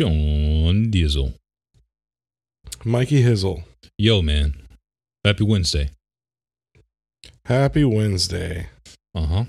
Sean 0.00 0.90
Diesel. 0.90 1.34
Mikey 2.86 3.22
Hizzle. 3.22 3.64
Yo, 3.98 4.22
man. 4.22 4.54
Happy 5.26 5.44
Wednesday. 5.44 5.90
Happy 7.44 7.84
Wednesday. 7.84 8.70
Uh 9.14 9.26
huh. 9.26 9.44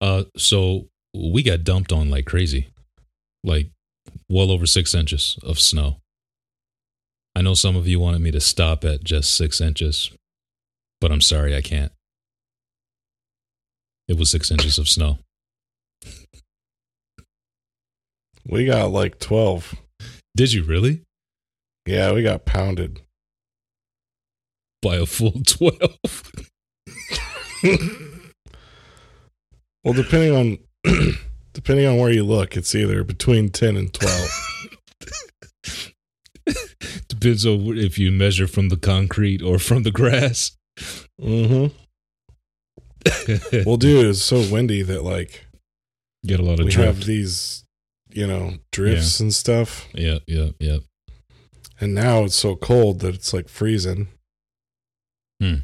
Uh, 0.00 0.24
so 0.34 0.86
we 1.12 1.42
got 1.42 1.62
dumped 1.62 1.92
on 1.92 2.08
like 2.08 2.24
crazy, 2.24 2.68
like 3.42 3.68
well 4.30 4.50
over 4.50 4.64
six 4.64 4.94
inches 4.94 5.38
of 5.42 5.60
snow. 5.60 5.98
I 7.36 7.42
know 7.42 7.52
some 7.52 7.76
of 7.76 7.86
you 7.86 8.00
wanted 8.00 8.22
me 8.22 8.30
to 8.30 8.40
stop 8.40 8.82
at 8.82 9.04
just 9.04 9.36
six 9.36 9.60
inches, 9.60 10.10
but 11.02 11.12
I'm 11.12 11.20
sorry 11.20 11.54
I 11.54 11.60
can't. 11.60 11.92
It 14.08 14.16
was 14.16 14.30
six 14.30 14.50
inches 14.50 14.78
of 14.78 14.88
snow. 14.88 15.18
We 18.46 18.66
got 18.66 18.90
like 18.90 19.18
12. 19.18 19.74
Did 20.36 20.52
you 20.52 20.64
really? 20.64 21.02
Yeah, 21.86 22.12
we 22.12 22.22
got 22.22 22.44
pounded. 22.44 23.00
By 24.82 24.96
a 24.96 25.06
full 25.06 25.40
12? 25.46 26.32
well, 29.84 29.94
depending 29.94 30.34
on 30.34 30.58
depending 31.54 31.86
on 31.86 31.96
where 31.98 32.10
you 32.10 32.24
look, 32.24 32.56
it's 32.56 32.74
either 32.74 33.02
between 33.04 33.48
10 33.48 33.76
and 33.76 33.94
12. 33.94 34.70
Depends 37.08 37.46
on 37.46 37.78
if 37.78 37.98
you 37.98 38.10
measure 38.10 38.46
from 38.46 38.68
the 38.68 38.76
concrete 38.76 39.40
or 39.40 39.58
from 39.58 39.82
the 39.82 39.90
grass. 39.90 40.52
mm-hmm. 41.18 41.68
well, 43.64 43.78
dude, 43.78 44.06
it's 44.06 44.22
so 44.22 44.44
windy 44.52 44.82
that 44.82 45.02
like 45.02 45.46
get 46.26 46.40
a 46.40 46.42
lot 46.42 46.58
of 46.60 46.66
we 46.66 46.72
drift. 46.72 46.86
have 46.86 47.04
these, 47.06 47.63
you 48.14 48.26
know, 48.26 48.54
drifts 48.70 49.18
and 49.20 49.34
stuff. 49.34 49.86
Yeah, 49.92 50.18
yeah, 50.26 50.50
yeah. 50.60 50.78
And 51.80 51.94
now 51.94 52.24
it's 52.24 52.36
so 52.36 52.54
cold 52.54 53.00
that 53.00 53.14
it's 53.14 53.34
like 53.34 53.48
freezing. 53.48 54.08
Hmm. 55.40 55.56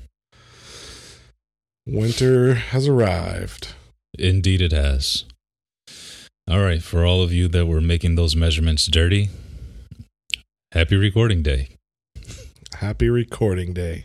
Winter 1.87 2.55
has 2.55 2.89
arrived. 2.89 3.75
Indeed, 4.19 4.61
it 4.61 4.73
has. 4.73 5.25
All 6.49 6.61
right, 6.61 6.83
for 6.83 7.05
all 7.07 7.23
of 7.23 7.33
you 7.33 7.47
that 7.49 7.67
were 7.67 7.81
making 7.81 8.17
those 8.17 8.35
measurements 8.35 8.87
dirty, 8.87 9.31
happy 10.73 10.97
recording 10.97 11.43
day. 11.43 11.69
Happy 12.75 13.09
recording 13.09 13.73
day. 13.73 14.05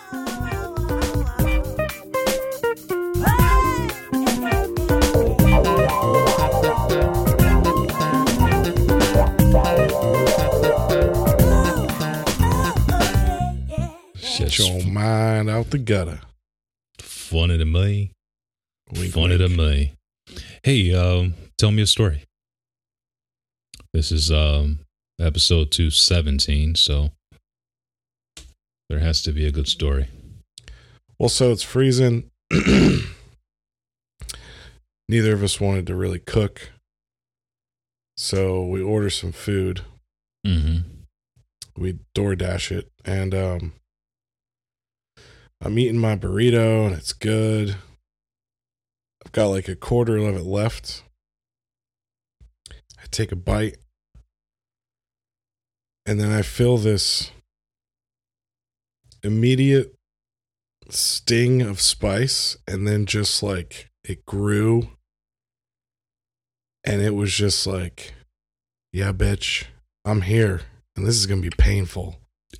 The 15.71 15.79
gutter. 15.79 16.19
Funny 16.99 17.57
to 17.57 17.65
me. 17.65 18.11
Wink, 18.93 19.13
Funny 19.13 19.37
to 19.37 19.49
me. 19.49 19.93
Hey, 20.63 20.93
um, 20.93 21.33
tell 21.57 21.71
me 21.71 21.81
a 21.81 21.87
story. 21.87 22.25
This 23.93 24.11
is 24.11 24.31
um 24.31 24.79
episode 25.19 25.71
217, 25.71 26.75
so 26.75 27.11
there 28.89 28.99
has 28.99 29.21
to 29.23 29.31
be 29.31 29.45
a 29.45 29.51
good 29.51 29.67
story. 29.67 30.07
Well, 31.17 31.29
so 31.29 31.51
it's 31.51 31.63
freezing. 31.63 32.29
Neither 35.07 35.33
of 35.33 35.43
us 35.43 35.59
wanted 35.59 35.87
to 35.87 35.95
really 35.95 36.19
cook. 36.19 36.71
So 38.17 38.63
we 38.63 38.81
order 38.81 39.09
some 39.09 39.31
food. 39.31 39.81
Mm-hmm. 40.45 40.79
We 41.77 41.99
DoorDash 42.15 42.71
it. 42.71 42.91
And 43.05 43.33
um 43.33 43.73
I'm 45.61 45.77
eating 45.77 45.99
my 45.99 46.15
burrito 46.15 46.87
and 46.87 46.95
it's 46.95 47.13
good. 47.13 47.75
I've 49.25 49.31
got 49.31 49.47
like 49.47 49.67
a 49.67 49.75
quarter 49.75 50.17
of 50.17 50.35
it 50.35 50.43
left. 50.43 51.03
I 52.71 53.03
take 53.11 53.31
a 53.31 53.35
bite. 53.35 53.77
And 56.05 56.19
then 56.19 56.31
I 56.31 56.41
feel 56.41 56.77
this 56.77 57.31
immediate 59.23 59.93
sting 60.89 61.61
of 61.61 61.79
spice 61.79 62.57
and 62.67 62.87
then 62.87 63.05
just 63.05 63.43
like 63.43 63.89
it 64.03 64.25
grew 64.25 64.89
and 66.83 67.01
it 67.03 67.13
was 67.13 67.31
just 67.31 67.65
like 67.67 68.13
yeah 68.91 69.13
bitch 69.13 69.65
i'm 70.03 70.21
here 70.21 70.61
and 70.97 71.05
this 71.05 71.15
is 71.15 71.27
gonna 71.27 71.39
be 71.41 71.51
painful 71.51 72.17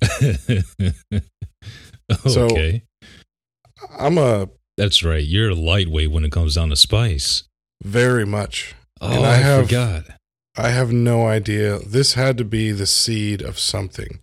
So- 2.26 2.44
okay. 2.46 2.84
I'm 3.98 4.18
a 4.18 4.48
That's 4.76 5.02
right. 5.04 5.24
You're 5.24 5.50
a 5.50 5.54
lightweight 5.54 6.10
when 6.10 6.24
it 6.24 6.32
comes 6.32 6.54
down 6.54 6.70
to 6.70 6.76
spice. 6.76 7.44
very 7.82 8.24
much 8.26 8.74
Oh, 9.00 9.10
And 9.12 9.26
I, 9.26 9.32
I 9.32 9.36
have- 9.36 9.66
forgot. 9.66 10.04
i 10.56 10.68
have 10.70 10.92
no 10.92 11.26
idea 11.26 11.78
this 11.80 12.14
had 12.14 12.38
to 12.38 12.44
be 12.44 12.72
the 12.72 12.86
seed 12.86 13.42
of 13.42 13.58
something 13.58 14.20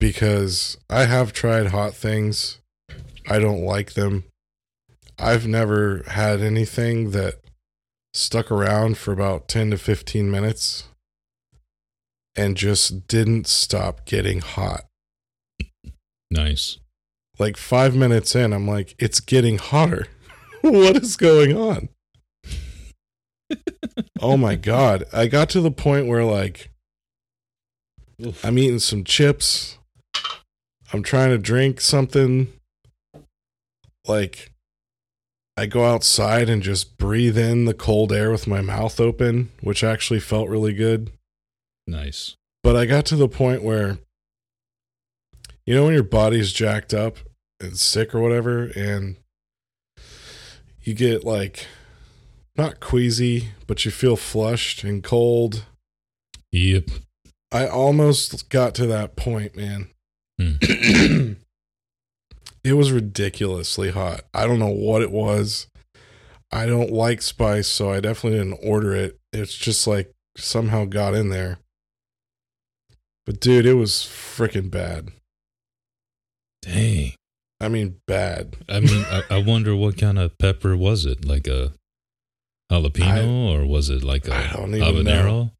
because 0.00 0.76
i 0.90 1.04
have 1.04 1.32
tried 1.32 1.68
hot 1.68 1.94
things 1.94 2.58
i 3.28 3.38
don't 3.38 3.62
like 3.64 3.94
them 3.94 4.24
i've 5.18 5.46
never 5.46 6.02
had 6.08 6.40
anything 6.40 7.12
that 7.12 7.36
stuck 8.12 8.50
around 8.50 8.98
for 8.98 9.12
about 9.12 9.48
10 9.48 9.70
to 9.70 9.78
15 9.78 10.30
minutes 10.30 10.84
and 12.36 12.56
just 12.56 13.06
didn't 13.08 13.46
stop 13.46 14.04
getting 14.06 14.40
hot 14.40 14.84
Nice. 16.30 16.78
Like 17.38 17.56
five 17.56 17.94
minutes 17.94 18.34
in, 18.34 18.52
I'm 18.52 18.66
like, 18.66 18.94
it's 18.98 19.20
getting 19.20 19.58
hotter. 19.58 20.06
what 20.60 20.96
is 20.96 21.16
going 21.16 21.56
on? 21.56 21.88
oh 24.20 24.36
my 24.36 24.54
God. 24.54 25.04
I 25.12 25.26
got 25.26 25.48
to 25.50 25.60
the 25.60 25.70
point 25.70 26.06
where, 26.06 26.24
like, 26.24 26.70
I'm 28.42 28.58
eating 28.58 28.78
some 28.78 29.04
chips. 29.04 29.78
I'm 30.92 31.02
trying 31.02 31.30
to 31.30 31.38
drink 31.38 31.80
something. 31.80 32.52
Like, 34.06 34.52
I 35.56 35.66
go 35.66 35.84
outside 35.84 36.48
and 36.48 36.62
just 36.62 36.96
breathe 36.96 37.38
in 37.38 37.64
the 37.64 37.74
cold 37.74 38.12
air 38.12 38.30
with 38.30 38.46
my 38.46 38.60
mouth 38.60 39.00
open, 39.00 39.50
which 39.60 39.84
actually 39.84 40.20
felt 40.20 40.48
really 40.48 40.72
good. 40.72 41.10
Nice. 41.86 42.36
But 42.62 42.76
I 42.76 42.86
got 42.86 43.06
to 43.06 43.16
the 43.16 43.28
point 43.28 43.62
where, 43.62 43.98
you 45.66 45.74
know, 45.74 45.84
when 45.84 45.94
your 45.94 46.02
body's 46.02 46.52
jacked 46.52 46.92
up 46.92 47.18
and 47.60 47.78
sick 47.78 48.14
or 48.14 48.20
whatever, 48.20 48.70
and 48.76 49.16
you 50.82 50.94
get 50.94 51.24
like 51.24 51.66
not 52.56 52.80
queasy, 52.80 53.50
but 53.66 53.84
you 53.84 53.90
feel 53.90 54.16
flushed 54.16 54.84
and 54.84 55.02
cold. 55.02 55.64
Yep. 56.52 56.90
I 57.50 57.66
almost 57.66 58.48
got 58.48 58.74
to 58.76 58.86
that 58.86 59.16
point, 59.16 59.56
man. 59.56 59.88
Hmm. 60.40 60.54
it 62.64 62.72
was 62.74 62.92
ridiculously 62.92 63.90
hot. 63.90 64.22
I 64.32 64.46
don't 64.46 64.58
know 64.58 64.68
what 64.68 65.02
it 65.02 65.10
was. 65.10 65.68
I 66.52 66.66
don't 66.66 66.92
like 66.92 67.22
spice, 67.22 67.68
so 67.68 67.90
I 67.90 68.00
definitely 68.00 68.38
didn't 68.38 68.60
order 68.62 68.94
it. 68.94 69.18
It's 69.32 69.56
just 69.56 69.86
like 69.86 70.12
somehow 70.36 70.84
got 70.84 71.14
in 71.14 71.30
there. 71.30 71.58
But 73.26 73.40
dude, 73.40 73.66
it 73.66 73.74
was 73.74 73.92
freaking 73.92 74.70
bad. 74.70 75.10
Dang. 76.64 77.12
I 77.60 77.68
mean, 77.68 77.96
bad. 78.06 78.56
I 78.68 78.80
mean, 78.80 79.04
I, 79.08 79.22
I 79.30 79.38
wonder 79.38 79.74
what 79.76 79.96
kind 79.96 80.18
of 80.18 80.36
pepper 80.38 80.76
was 80.76 81.06
it? 81.06 81.24
Like 81.24 81.46
a 81.46 81.72
jalapeno, 82.70 83.54
or 83.54 83.66
was 83.66 83.90
it 83.90 84.02
like 84.02 84.26
a 84.28 84.34
I 84.34 84.42
habanero? 84.42 85.04
know. 85.04 85.50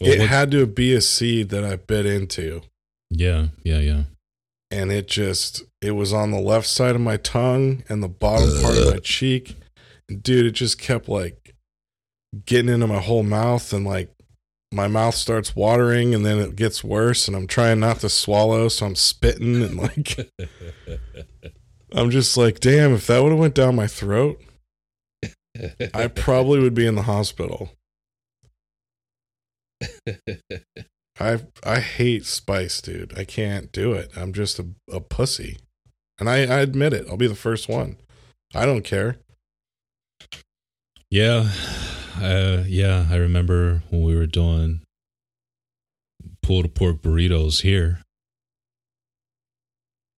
Well, 0.00 0.10
it 0.10 0.28
had 0.28 0.50
to 0.52 0.66
be 0.66 0.92
a 0.94 1.00
seed 1.00 1.50
that 1.50 1.64
I 1.64 1.76
bit 1.76 2.06
into. 2.06 2.62
yeah, 3.10 3.48
yeah, 3.62 3.78
yeah. 3.78 4.02
and 4.70 4.90
it 4.90 5.06
just 5.06 5.62
it 5.80 5.92
was 5.92 6.12
on 6.12 6.30
the 6.30 6.40
left 6.40 6.66
side 6.66 6.94
of 6.94 7.00
my 7.00 7.16
tongue 7.16 7.84
and 7.88 8.02
the 8.02 8.08
bottom 8.08 8.50
part 8.60 8.76
of 8.76 8.92
my 8.92 8.98
cheek 8.98 9.56
dude, 10.08 10.46
it 10.46 10.52
just 10.52 10.78
kept 10.78 11.08
like 11.08 11.54
getting 12.46 12.72
into 12.72 12.86
my 12.86 13.00
whole 13.00 13.22
mouth 13.22 13.72
and 13.72 13.84
like 13.84 14.13
my 14.74 14.88
mouth 14.88 15.14
starts 15.14 15.54
watering 15.54 16.14
and 16.14 16.26
then 16.26 16.38
it 16.38 16.56
gets 16.56 16.82
worse 16.82 17.28
and 17.28 17.36
I'm 17.36 17.46
trying 17.46 17.80
not 17.80 18.00
to 18.00 18.08
swallow, 18.08 18.68
so 18.68 18.86
I'm 18.86 18.96
spitting 18.96 19.62
and 19.62 19.76
like 19.76 20.30
I'm 21.92 22.10
just 22.10 22.36
like, 22.36 22.58
damn, 22.60 22.92
if 22.92 23.06
that 23.06 23.22
would 23.22 23.30
have 23.30 23.38
went 23.38 23.54
down 23.54 23.76
my 23.76 23.86
throat, 23.86 24.42
I 25.94 26.08
probably 26.08 26.58
would 26.58 26.74
be 26.74 26.86
in 26.86 26.96
the 26.96 27.02
hospital. 27.02 27.70
I 31.20 31.40
I 31.64 31.78
hate 31.78 32.26
spice, 32.26 32.80
dude. 32.80 33.16
I 33.16 33.24
can't 33.24 33.70
do 33.70 33.92
it. 33.92 34.10
I'm 34.16 34.32
just 34.32 34.58
a, 34.58 34.66
a 34.90 34.98
pussy. 34.98 35.58
And 36.18 36.28
I, 36.28 36.38
I 36.38 36.60
admit 36.60 36.92
it. 36.92 37.06
I'll 37.08 37.16
be 37.16 37.26
the 37.26 37.34
first 37.34 37.68
one. 37.68 37.96
I 38.54 38.66
don't 38.66 38.84
care. 38.84 39.18
Yeah, 41.10 41.50
uh, 42.20 42.64
yeah. 42.66 43.06
I 43.10 43.16
remember 43.16 43.82
when 43.90 44.02
we 44.02 44.16
were 44.16 44.26
doing 44.26 44.80
pulled 46.42 46.74
pork 46.74 47.02
burritos 47.02 47.62
here. 47.62 48.00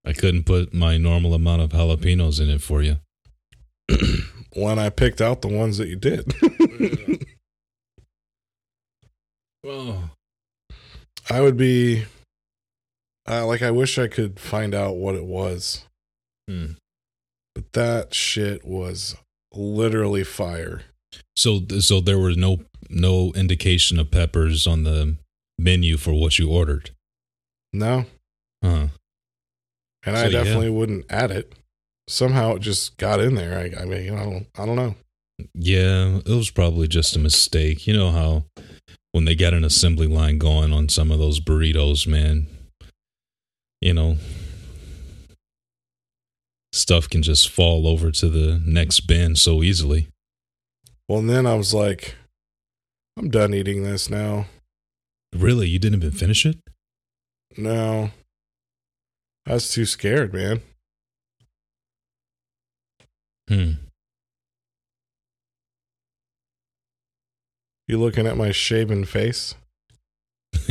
I 0.05 0.13
couldn't 0.13 0.45
put 0.45 0.73
my 0.73 0.97
normal 0.97 1.33
amount 1.33 1.61
of 1.61 1.71
jalapenos 1.71 2.39
in 2.41 2.49
it 2.49 2.61
for 2.61 2.81
you. 2.81 2.97
when 4.55 4.79
I 4.79 4.89
picked 4.89 5.21
out 5.21 5.41
the 5.41 5.47
ones 5.47 5.77
that 5.77 5.87
you 5.87 5.95
did. 5.95 6.33
well, 9.63 10.11
I 11.29 11.41
would 11.41 11.57
be 11.57 12.05
uh, 13.29 13.45
like 13.45 13.61
I 13.61 13.71
wish 13.71 13.99
I 13.99 14.07
could 14.07 14.39
find 14.39 14.73
out 14.73 14.95
what 14.95 15.15
it 15.15 15.25
was. 15.25 15.85
Hmm. 16.47 16.73
But 17.53 17.73
that 17.73 18.13
shit 18.13 18.65
was 18.65 19.15
literally 19.53 20.23
fire. 20.23 20.83
So, 21.37 21.61
so 21.79 22.01
there 22.01 22.17
was 22.17 22.35
no 22.35 22.57
no 22.89 23.31
indication 23.35 23.99
of 23.99 24.11
peppers 24.11 24.65
on 24.65 24.83
the 24.83 25.15
menu 25.59 25.97
for 25.97 26.11
what 26.13 26.39
you 26.39 26.49
ordered. 26.49 26.89
No, 27.73 28.05
Huh. 28.63 28.87
and 30.03 30.15
So, 30.17 30.23
I 30.23 30.23
yeah. 30.25 30.29
definitely 30.29 30.71
wouldn't 30.71 31.05
add 31.09 31.31
it. 31.31 31.53
Somehow 32.09 32.55
it 32.55 32.61
just 32.61 32.97
got 32.97 33.19
in 33.19 33.35
there. 33.35 33.57
I, 33.59 33.81
I 33.81 33.85
mean, 33.85 34.13
I 34.13 34.23
don't, 34.23 34.47
I 34.57 34.65
don't 34.65 34.75
know. 34.77 34.95
Yeah, 35.53 36.17
it 36.25 36.29
was 36.29 36.49
probably 36.49 36.87
just 36.87 37.15
a 37.15 37.19
mistake. 37.19 37.85
You 37.85 37.93
know 37.93 38.09
how 38.11 38.45
when 39.11 39.25
they 39.25 39.35
got 39.35 39.53
an 39.53 39.63
assembly 39.63 40.07
line 40.07 40.37
going 40.39 40.73
on 40.73 40.89
some 40.89 41.11
of 41.11 41.19
those 41.19 41.39
burritos, 41.39 42.07
man, 42.07 42.47
you 43.81 43.93
know, 43.93 44.17
stuff 46.71 47.09
can 47.09 47.21
just 47.21 47.49
fall 47.49 47.87
over 47.87 48.11
to 48.11 48.29
the 48.29 48.61
next 48.65 49.01
bin 49.01 49.35
so 49.35 49.61
easily. 49.61 50.07
Well, 51.07 51.19
and 51.19 51.29
then 51.29 51.45
I 51.45 51.55
was 51.55 51.73
like, 51.73 52.15
I'm 53.17 53.29
done 53.29 53.53
eating 53.53 53.83
this 53.83 54.09
now. 54.09 54.47
Really, 55.33 55.67
you 55.67 55.79
didn't 55.79 56.03
even 56.03 56.11
finish 56.11 56.45
it? 56.45 56.57
No, 57.57 58.11
I 59.45 59.53
was 59.53 59.71
too 59.71 59.85
scared, 59.85 60.33
man. 60.33 60.61
Hmm. 63.47 63.71
You 67.87 67.97
looking 67.97 68.27
at 68.27 68.35
my 68.35 68.51
shaven 68.51 69.05
face? 69.05 69.55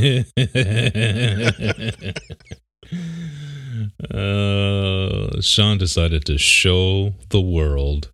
uh, 4.12 5.40
Sean 5.40 5.78
decided 5.78 6.26
to 6.26 6.36
show 6.36 7.14
the 7.30 7.40
world 7.40 8.12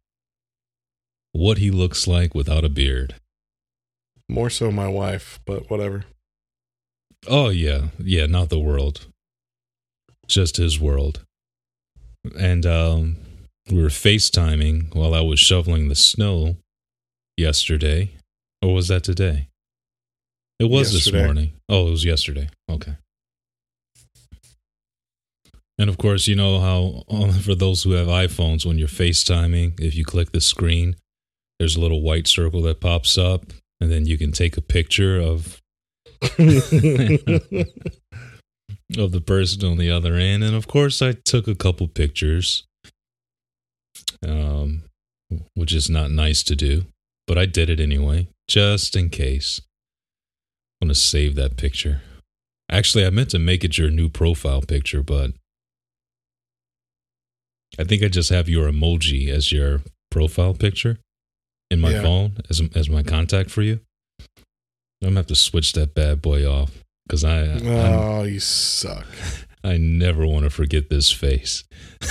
what 1.33 1.59
he 1.59 1.71
looks 1.71 2.07
like 2.07 2.35
without 2.35 2.65
a 2.65 2.69
beard. 2.69 3.15
More 4.29 4.51
so 4.51 4.71
my 4.71 4.89
wife, 4.89 5.41
but 5.45 5.71
whatever. 5.71 6.05
Oh 7.27 7.51
yeah, 7.51 7.89
yeah, 7.99 8.27
not 8.27 8.49
the 8.49 8.59
world, 8.59 9.07
just 10.27 10.57
his 10.57 10.81
world. 10.81 11.21
And 12.39 12.65
um, 12.67 13.17
we 13.71 13.83
were 13.83 13.89
FaceTiming 13.89 14.95
while 14.95 15.15
I 15.15 15.21
was 15.21 15.41
shoveling 15.41 15.89
the 15.89 15.95
snow 15.95 16.57
yesterday, 17.37 18.11
or 18.61 18.75
was 18.75 18.89
that 18.89 19.05
today? 19.05 19.49
It 20.59 20.71
was 20.71 20.93
Yesterday. 20.95 21.19
this 21.19 21.27
morning. 21.27 21.53
Oh, 21.69 21.89
it 21.89 21.91
was 21.91 22.05
yesterday. 22.05 22.49
Okay. 22.71 22.95
And 25.77 25.91
of 25.91 25.99
course, 25.99 26.29
you 26.29 26.37
know 26.37 26.61
how 26.61 27.31
for 27.43 27.57
those 27.57 27.83
who 27.83 27.93
have 27.93 28.07
iPhones, 28.07 28.65
when 28.65 28.79
you're 28.79 28.87
FaceTiming, 28.87 29.81
if 29.81 29.97
you 29.97 30.05
click 30.05 30.31
the 30.31 30.41
screen, 30.41 30.95
there's 31.63 31.77
a 31.77 31.81
little 31.81 32.03
white 32.03 32.27
circle 32.27 32.61
that 32.63 32.81
pops 32.81 33.17
up, 33.17 33.45
and 33.81 33.89
then 33.89 34.05
you 34.05 34.19
can 34.19 34.33
take 34.33 34.57
a 34.57 34.61
picture 34.61 35.21
of 35.21 35.63
of 36.21 36.33
the 39.13 39.23
person 39.25 39.65
on 39.65 39.77
the 39.77 39.89
other 39.89 40.17
end. 40.17 40.43
And 40.43 40.57
of 40.57 40.67
course, 40.67 41.01
I 41.01 41.13
took 41.13 41.47
a 41.47 41.55
couple 41.55 41.87
pictures, 41.87 42.65
um, 44.27 44.83
which 45.55 45.73
is 45.73 45.89
not 45.89 46.11
nice 46.11 46.43
to 46.43 46.57
do, 46.57 46.87
but 47.29 47.39
I 47.39 47.47
did 47.47 47.71
it 47.71 47.79
anyway, 47.79 48.27
just 48.49 48.97
in 48.97 49.09
case. 49.09 49.61
I'm 50.81 50.89
to 50.89 50.97
save 50.97 51.37
that 51.37 51.57
picture. 51.57 52.01
Actually, 52.69 53.07
I 53.07 53.11
meant 53.11 53.31
to 53.31 53.39
make 53.39 53.63
it 53.63 53.79
your 53.79 53.89
new 53.89 54.09
profile 54.09 54.63
picture, 54.63 55.05
but 55.05 55.31
I 57.79 57.85
think 57.85 58.03
I 58.03 58.09
just 58.09 58.31
have 58.31 58.49
your 58.49 58.69
emoji 58.69 59.29
as 59.29 59.53
your 59.53 59.83
profile 60.11 60.55
picture 60.55 60.99
in 61.73 61.81
my 61.81 61.91
Yeah. 61.93 62.03
phone 62.03 62.37
as, 62.51 62.61
as 62.75 62.89
my 62.91 63.03
contact 63.03 63.51
for 63.51 63.63
you. 63.63 63.81
I'm 64.21 65.09
gonna 65.09 65.17
have 65.21 65.27
to 65.29 65.35
switch 65.35 65.73
that 65.73 65.95
bad 65.95 66.23
boy 66.23 66.47
off 66.49 66.71
because 67.07 67.25
I 67.25 67.41
oh, 67.41 67.51
I'm- 67.53 67.67
oh, 67.67 68.23
you 68.25 68.39
suck. 68.41 69.07
I 69.65 69.77
never 69.79 70.27
want 70.27 70.45
to 70.45 70.51
forget 70.51 70.91
this 70.91 71.11
face. 71.11 71.65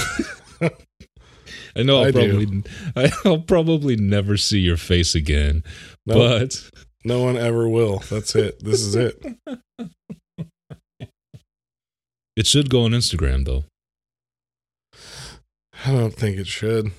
I 1.76 1.84
know 1.84 2.00
I'll 2.00 2.08
I 2.08 2.12
do. 2.12 2.62
probably 2.94 3.12
I'll 3.26 3.42
probably 3.42 3.96
never 3.96 4.36
see 4.38 4.60
your 4.60 4.78
face 4.78 5.16
again, 5.16 5.64
No, 6.06 6.16
but 6.16 6.70
no 7.06 7.22
one 7.24 7.38
ever 7.38 7.68
will. 7.70 8.00
That's 8.10 8.36
it. 8.36 8.62
This 8.64 8.82
is 8.82 8.96
it. 8.96 9.22
it 12.36 12.46
should 12.48 12.70
go 12.70 12.84
on 12.84 12.92
Instagram 12.92 13.46
though. 13.46 13.64
I 15.86 15.92
don't 15.92 16.14
think 16.14 16.38
it 16.38 16.48
should. 16.48 16.92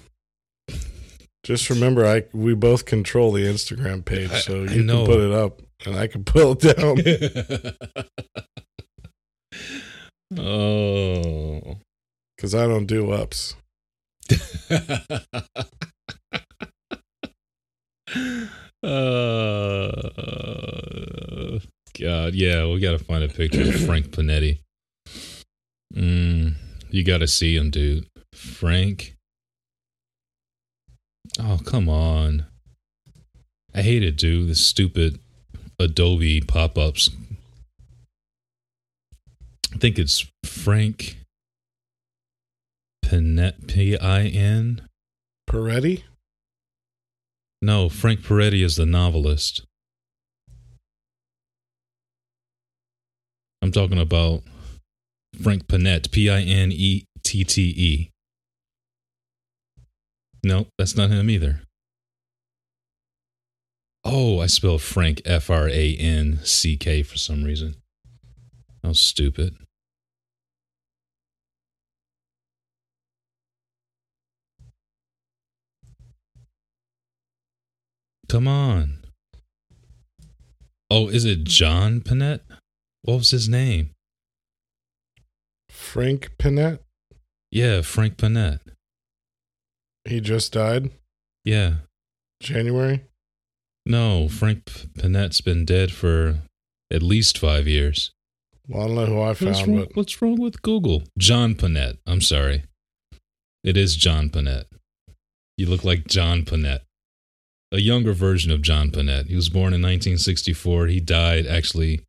Just 1.44 1.69
remember, 1.71 2.06
I 2.06 2.25
we 2.33 2.55
both 2.55 2.85
control 2.85 3.32
the 3.32 3.44
Instagram 3.44 4.05
page, 4.05 4.31
I- 4.31 4.39
so 4.41 4.65
I 4.65 4.72
you 4.72 4.82
know. 4.84 5.05
can 5.05 5.06
put 5.06 5.20
it 5.20 5.32
up 5.32 5.61
and 5.84 5.96
I 5.96 6.06
can 6.06 6.25
pull 6.25 6.53
it 6.53 6.61
down 6.61 6.99
oh. 10.44 11.77
because 12.37 12.55
I 12.55 12.67
don't 12.67 12.87
do 12.87 13.11
ups. 13.13 13.56
uh, 19.13 19.91
God, 21.99 22.34
yeah, 22.34 22.67
we 22.67 22.81
got 22.81 22.93
to 22.93 22.99
find 23.05 23.22
a 23.25 23.29
picture 23.29 23.63
of 23.63 23.84
Frank 23.84 24.08
Panetti. 24.08 24.58
Mm, 25.94 26.55
you 26.91 27.05
got 27.05 27.19
to 27.19 27.29
see 27.29 27.56
him, 27.56 27.70
dude. 27.70 28.06
Frank. 28.34 29.15
Oh, 31.41 31.58
come 31.65 31.89
on. 31.89 32.46
I 33.74 33.82
hate 33.82 34.03
it, 34.03 34.17
dude. 34.17 34.48
The 34.48 34.55
stupid 34.55 35.19
Adobe 35.79 36.41
pop 36.41 36.77
ups. 36.77 37.10
I 39.74 39.79
think 39.79 39.98
it's 39.98 40.27
Frank 40.44 41.17
Panet, 43.03 43.67
P 43.67 43.98
I 43.98 44.24
N. 44.24 44.82
Peretti? 45.48 46.03
No, 47.62 47.89
Frank 47.89 48.20
Peretti 48.20 48.62
is 48.62 48.77
the 48.77 48.86
novelist. 48.86 49.65
I'm 53.62 53.72
talking 53.72 53.98
about 53.98 54.43
Frank 55.41 55.67
Pinette, 55.67 56.10
P 56.10 56.29
I 56.29 56.41
N 56.43 56.72
E 56.72 57.05
T 57.24 57.44
T 57.44 57.62
E. 57.62 58.12
No, 60.44 60.67
that's 60.77 60.96
not 60.96 61.11
him 61.11 61.31
either. 61.31 61.63
Oh, 64.05 64.41
I 64.41 64.46
spelled 64.46 64.82
Frank 64.82 65.22
F 65.25 65.49
R 65.49 65.69
A 65.69 65.96
N 65.96 66.41
C 66.43 66.77
K 66.77 67.03
for 67.05 67.17
some 67.17 67.44
reason. 67.44 67.77
That 68.82 68.89
was 68.89 69.01
stupid. 69.01 69.55
Come 78.29 78.49
on. 78.49 78.99
Oh, 80.91 81.08
is 81.08 81.25
it 81.25 81.44
John 81.44 82.01
Pinette? 82.01 82.41
What 83.03 83.19
was 83.19 83.31
his 83.31 83.49
name? 83.49 83.91
Frank 85.69 86.32
Pinette? 86.39 86.81
Yeah, 87.51 87.82
Frank 87.82 88.17
Pinette. 88.17 88.61
He 90.05 90.21
just 90.21 90.53
died. 90.53 90.91
Yeah. 91.44 91.75
January. 92.41 93.05
No, 93.87 94.29
Frank 94.29 94.65
Pinette's 94.65 95.41
been 95.41 95.65
dead 95.65 95.93
for 95.93 96.39
at 96.93 97.03
least 97.03 97.39
five 97.39 97.67
years. 97.67 98.13
Well, 98.69 98.82
I 98.82 98.87
don't 98.87 98.94
know 98.94 99.06
who 99.06 99.21
I 99.21 99.29
What's 99.29 99.41
found, 99.41 99.67
wrong, 99.67 99.79
but 99.79 99.97
what's 99.97 100.23
wrong 100.23 100.41
with 100.41 100.63
Google? 100.63 101.03
John 101.19 101.55
Pinette. 101.55 101.99
I'm 102.06 102.21
sorry. 102.21 102.65
It 103.65 103.77
is 103.77 103.97
John 103.97 104.29
Pinette. 104.31 104.67
You 105.56 105.67
look 105.67 105.85
like 105.85 106.06
John 106.06 106.43
Pinette. 106.44 106.81
A 107.73 107.81
younger 107.81 108.13
version 108.13 108.51
of 108.53 108.63
John 108.63 108.91
Pinette. 108.91 109.27
He 109.29 109.35
was 109.35 109.49
born 109.49 109.73
in 109.73 109.81
1964. 109.82 110.87
He 110.89 111.01
died 111.01 111.47
actually 111.47 112.03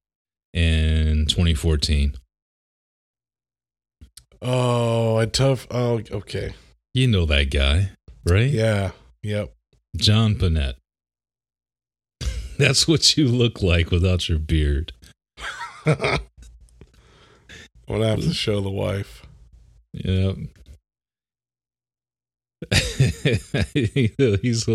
in 0.53 1.25
2014. 1.27 2.15
oh, 4.41 5.17
I 5.17 5.25
tough. 5.25 5.67
Oh, 5.71 6.01
okay. 6.11 6.53
You 6.93 7.07
know 7.07 7.25
that 7.25 7.49
guy, 7.49 7.91
right? 8.25 8.49
Yeah. 8.49 8.91
Yep. 9.23 9.53
John 9.95 10.35
Pinette. 10.35 10.75
That's 12.57 12.87
what 12.87 13.17
you 13.17 13.27
look 13.27 13.61
like 13.61 13.89
without 13.89 14.29
your 14.29 14.39
beard. 14.39 14.93
I'm 15.85 16.19
gonna 17.87 18.07
have 18.07 18.21
to 18.21 18.33
show 18.33 18.61
the 18.61 18.69
wife. 18.69 19.25
Yep. 19.93 20.37
he's 24.41 24.65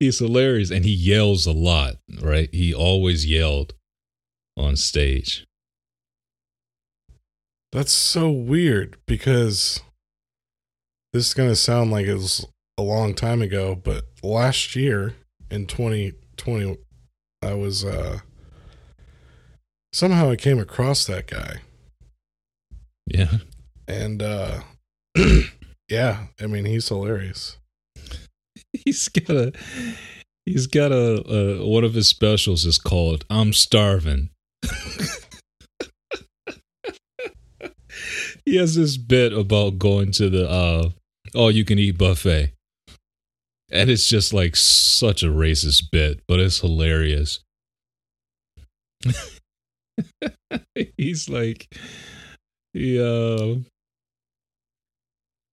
he's 0.00 0.18
hilarious 0.18 0.70
and 0.70 0.84
he 0.84 0.92
yells 0.92 1.46
a 1.46 1.52
lot, 1.52 1.96
right? 2.22 2.48
He 2.52 2.74
always 2.74 3.26
yelled 3.26 3.74
on 4.56 4.76
stage. 4.76 5.46
That's 7.72 7.92
so 7.92 8.30
weird 8.30 8.96
because 9.06 9.80
this 11.12 11.28
is 11.28 11.34
gonna 11.34 11.56
sound 11.56 11.90
like 11.90 12.06
it 12.06 12.14
was 12.14 12.46
a 12.78 12.82
long 12.82 13.14
time 13.14 13.42
ago, 13.42 13.74
but 13.74 14.04
last 14.22 14.74
year 14.76 15.14
in 15.50 15.66
2020, 15.66 16.76
I 17.42 17.54
was 17.54 17.84
uh 17.84 18.20
somehow 19.92 20.30
I 20.30 20.36
came 20.36 20.58
across 20.58 21.04
that 21.06 21.26
guy, 21.26 21.56
Yeah. 23.06 23.38
and 23.88 24.22
uh 24.22 24.60
yeah, 25.88 26.26
I 26.40 26.46
mean 26.46 26.64
he's 26.64 26.88
hilarious. 26.88 27.56
He's 28.84 29.08
got 29.08 29.30
a 29.36 29.52
he's 30.46 30.66
got 30.68 30.92
a, 30.92 31.28
a 31.28 31.66
one 31.68 31.82
of 31.84 31.94
his 31.94 32.06
specials 32.06 32.64
is 32.64 32.78
called 32.78 33.24
I'm 33.28 33.52
starving. 33.52 34.30
he 38.44 38.56
has 38.56 38.76
this 38.76 38.96
bit 38.96 39.32
about 39.32 39.78
going 39.78 40.12
to 40.12 40.30
the 40.30 40.48
uh 40.48 40.90
all 41.34 41.50
you 41.50 41.64
can 41.64 41.78
eat 41.78 41.98
buffet. 41.98 42.52
And 43.70 43.88
it's 43.88 44.08
just 44.08 44.32
like 44.32 44.56
such 44.56 45.22
a 45.22 45.26
racist 45.26 45.90
bit, 45.92 46.20
but 46.26 46.40
it's 46.40 46.60
hilarious. 46.60 47.40
He's 50.96 51.28
like 51.28 51.72
he 52.72 53.00
uh 53.00 53.56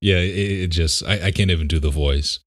yeah, 0.02 0.18
it, 0.18 0.62
it 0.64 0.68
just 0.68 1.04
I, 1.04 1.28
I 1.28 1.32
can't 1.32 1.52
even 1.52 1.68
do 1.68 1.80
the 1.80 1.90
voice. 1.90 2.40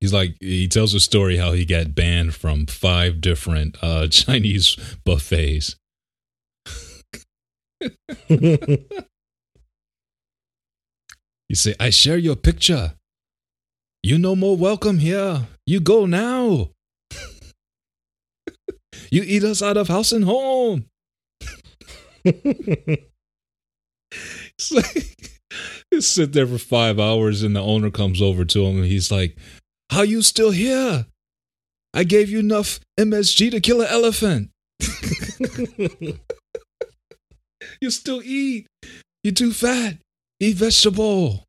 He's 0.00 0.12
like 0.12 0.36
he 0.40 0.68
tells 0.68 0.94
a 0.94 1.00
story 1.00 1.36
how 1.36 1.52
he 1.52 1.64
got 1.64 1.94
banned 1.94 2.34
from 2.34 2.66
five 2.66 3.20
different 3.20 3.76
uh 3.82 4.08
Chinese 4.10 4.76
buffets. 5.04 5.76
You 11.48 11.56
say, 11.56 11.74
I 11.78 11.90
share 11.90 12.18
your 12.18 12.36
picture. 12.36 12.94
You 14.02 14.18
no 14.18 14.36
more 14.36 14.56
welcome 14.56 14.98
here. 14.98 15.46
You 15.66 15.80
go 15.80 16.06
now. 16.06 16.70
you 19.10 19.22
eat 19.22 19.44
us 19.44 19.62
out 19.62 19.76
of 19.76 19.88
house 19.88 20.12
and 20.12 20.24
home. 20.24 20.86
It's 24.58 24.72
like 24.72 25.16
he 25.90 26.00
sit 26.00 26.32
there 26.32 26.46
for 26.46 26.58
five 26.58 26.98
hours 26.98 27.42
and 27.42 27.54
the 27.54 27.60
owner 27.60 27.90
comes 27.90 28.22
over 28.22 28.44
to 28.44 28.64
him 28.64 28.76
and 28.76 28.86
he's 28.86 29.10
like, 29.10 29.36
How 29.90 30.02
you 30.02 30.22
still 30.22 30.50
here? 30.50 31.06
I 31.92 32.04
gave 32.04 32.30
you 32.30 32.40
enough 32.40 32.80
MSG 32.98 33.50
to 33.52 33.60
kill 33.60 33.80
an 33.80 33.88
elephant. 33.88 34.50
you 37.80 37.90
still 37.90 38.22
eat. 38.22 38.66
You 39.22 39.32
too 39.32 39.52
fat. 39.52 39.98
Eat 40.38 40.56
vegetable. 40.56 41.44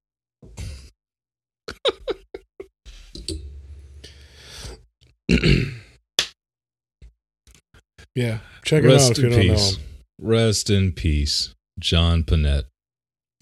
yeah, 8.15 8.39
check 8.63 8.83
him 8.83 8.89
out 8.89 8.93
Rest 8.93 9.11
if 9.11 9.17
you 9.19 9.25
in 9.25 9.31
don't 9.31 9.47
know 9.47 9.53
peace. 9.53 9.75
him. 9.75 9.83
Rest 10.19 10.69
in 10.69 10.91
peace. 10.93 11.53
John 11.79 12.23
Pinette. 12.23 12.65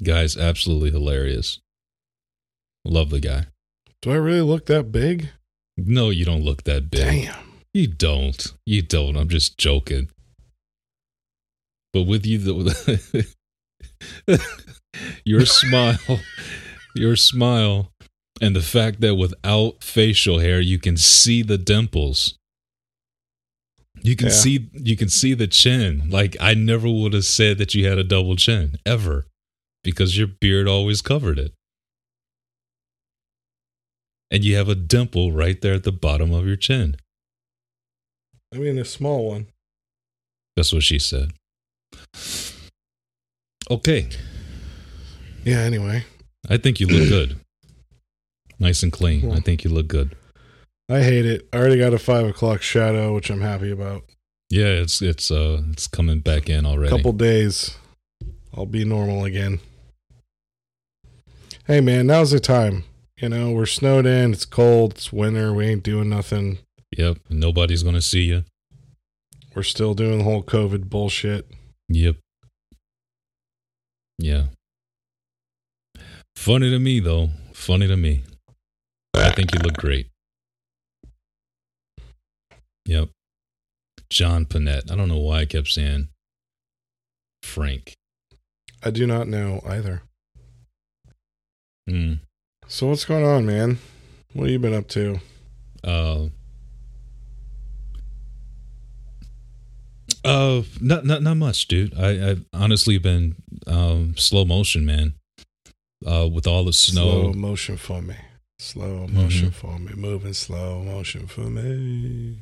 Guy's 0.04 0.36
absolutely 0.36 0.92
hilarious. 0.92 1.60
Love 2.84 3.10
the 3.10 3.22
guy. 3.22 3.46
Do 4.02 4.12
I 4.12 4.16
really 4.16 4.42
look 4.42 4.66
that 4.66 4.92
big? 4.92 5.30
No, 5.78 6.10
you 6.10 6.26
don't 6.26 6.44
look 6.44 6.64
that 6.64 6.90
big. 6.90 7.26
Damn. 7.28 7.36
You 7.74 7.88
don't. 7.88 8.54
You 8.66 8.82
don't. 8.82 9.16
I'm 9.16 9.30
just 9.30 9.58
joking. 9.58 10.10
But 11.94 12.04
with 12.04 12.26
you, 12.26 12.38
the, 12.40 13.28
your 15.26 15.46
smile, 15.46 16.20
your 16.96 17.16
smile, 17.16 17.92
and 18.42 18.56
the 18.56 18.62
fact 18.62 19.02
that 19.02 19.16
without 19.16 19.84
facial 19.84 20.40
hair, 20.40 20.60
you 20.60 20.80
can 20.80 20.98
see 20.98 21.42
the 21.42 21.58
dimples. 21.58 22.38
You 24.02 24.16
can 24.16 24.28
Yeah. 24.28 24.34
see 24.34 24.70
you 24.74 24.96
can 24.98 25.10
see 25.10 25.34
the 25.34 25.48
chin. 25.48 26.10
Like 26.10 26.36
I 26.40 26.54
never 26.54 26.88
would 26.90 27.14
have 27.14 27.26
said 27.26 27.58
that 27.58 27.74
you 27.74 27.88
had 27.88 27.98
a 27.98 28.04
double 28.04 28.36
chin 28.36 28.78
ever, 28.86 29.26
because 29.84 30.18
your 30.18 30.28
beard 30.28 30.68
always 30.68 31.02
covered 31.02 31.40
it. 31.40 31.54
And 34.32 34.44
you 34.44 34.56
have 34.58 34.70
a 34.70 34.76
dimple 34.76 35.32
right 35.32 35.60
there 35.62 35.74
at 35.76 35.84
the 35.84 35.92
bottom 35.92 36.34
of 36.34 36.46
your 36.46 36.56
chin. 36.58 36.98
I 38.54 38.58
mean, 38.58 38.78
a 38.78 38.86
small 38.86 39.28
one. 39.30 39.48
That's 40.56 40.74
what 40.74 40.84
she 40.84 41.00
said. 41.00 41.32
Okay. 43.70 44.10
Yeah. 45.44 45.60
Anyway, 45.60 46.04
I 46.50 46.58
think 46.58 46.80
you 46.80 46.88
look 46.88 47.10
good. 47.10 47.40
Nice 48.60 48.84
and 48.84 48.92
clean. 48.92 49.32
I 49.32 49.40
think 49.40 49.64
you 49.64 49.70
look 49.70 49.88
good. 49.88 50.16
I 50.90 51.02
hate 51.02 51.26
it. 51.26 51.48
I 51.52 51.58
already 51.58 51.78
got 51.78 51.94
a 51.94 52.00
five 52.00 52.26
o'clock 52.28 52.62
shadow, 52.62 53.14
which 53.14 53.30
I'm 53.30 53.42
happy 53.42 53.72
about. 53.72 54.04
Yeah, 54.50 54.68
it's 54.68 55.02
it's 55.02 55.32
uh 55.32 55.64
it's 55.72 55.88
coming 55.88 56.20
back 56.20 56.50
in 56.50 56.66
already. 56.66 56.96
couple 56.96 57.14
days, 57.14 57.76
I'll 58.56 58.68
be 58.68 58.86
normal 58.86 59.26
again. 59.26 59.60
Hey 61.66 61.82
man, 61.82 62.06
now's 62.08 62.32
the 62.32 62.40
time. 62.40 62.84
You 63.18 63.30
know, 63.30 63.52
we're 63.52 63.66
snowed 63.66 64.06
in, 64.06 64.34
it's 64.34 64.46
cold, 64.46 64.94
it's 64.94 65.12
winter, 65.12 65.54
we 65.54 65.66
ain't 65.66 65.84
doing 65.84 66.10
nothing. 66.10 66.60
Yep. 66.96 67.18
Nobody's 67.30 67.82
gonna 67.82 68.02
see 68.02 68.24
you. 68.24 68.44
We're 69.56 69.64
still 69.64 69.96
doing 69.96 70.20
the 70.20 70.24
whole 70.26 70.44
COVID 70.44 70.90
bullshit. 70.90 71.50
Yep. 71.90 72.18
Yeah. 74.18 74.46
Funny 76.36 76.70
to 76.70 76.80
me 76.80 77.00
though. 77.00 77.30
Funny 77.54 77.88
to 77.88 77.98
me. 77.98 78.24
I 79.16 79.32
think 79.32 79.54
you 79.54 79.60
look 79.60 79.76
great. 79.76 80.08
Yep. 82.86 83.10
John 84.10 84.46
Pinette. 84.46 84.92
I 84.92 84.96
don't 84.96 85.08
know 85.08 85.20
why 85.20 85.40
I 85.40 85.46
kept 85.46 85.70
saying 85.70 86.10
Frank. 87.42 87.94
I 88.84 88.92
do 88.92 89.08
not 89.08 89.28
know 89.28 89.62
either. 89.66 90.04
Hmm. 91.90 92.14
So 92.68 92.88
what's 92.88 93.06
going 93.06 93.26
on, 93.26 93.46
man? 93.46 93.80
What 94.34 94.44
have 94.44 94.52
you 94.52 94.60
been 94.60 94.74
up 94.74 94.88
to? 94.90 95.20
Uh, 95.84 96.28
uh, 100.26 100.64
not 100.82 101.06
not 101.06 101.22
not 101.22 101.36
much, 101.38 101.68
dude. 101.68 101.94
I 101.98 102.32
I've 102.32 102.46
honestly 102.54 102.98
been 102.98 103.36
um 103.68 104.16
slow 104.18 104.46
motion, 104.46 104.86
man. 104.86 105.14
Uh, 106.06 106.28
with 106.32 106.46
all 106.46 106.64
the 106.66 106.74
snow. 106.74 107.32
Slow 107.32 107.34
motion 107.34 107.78
for 107.78 108.02
me. 108.02 108.16
Slow 108.60 109.08
motion 109.08 109.50
Mhm. 109.50 109.54
for 109.54 109.80
me. 109.80 109.94
Moving 109.96 110.34
slow 110.34 110.84
motion 110.84 111.26
for 111.28 111.42
me. 111.50 112.38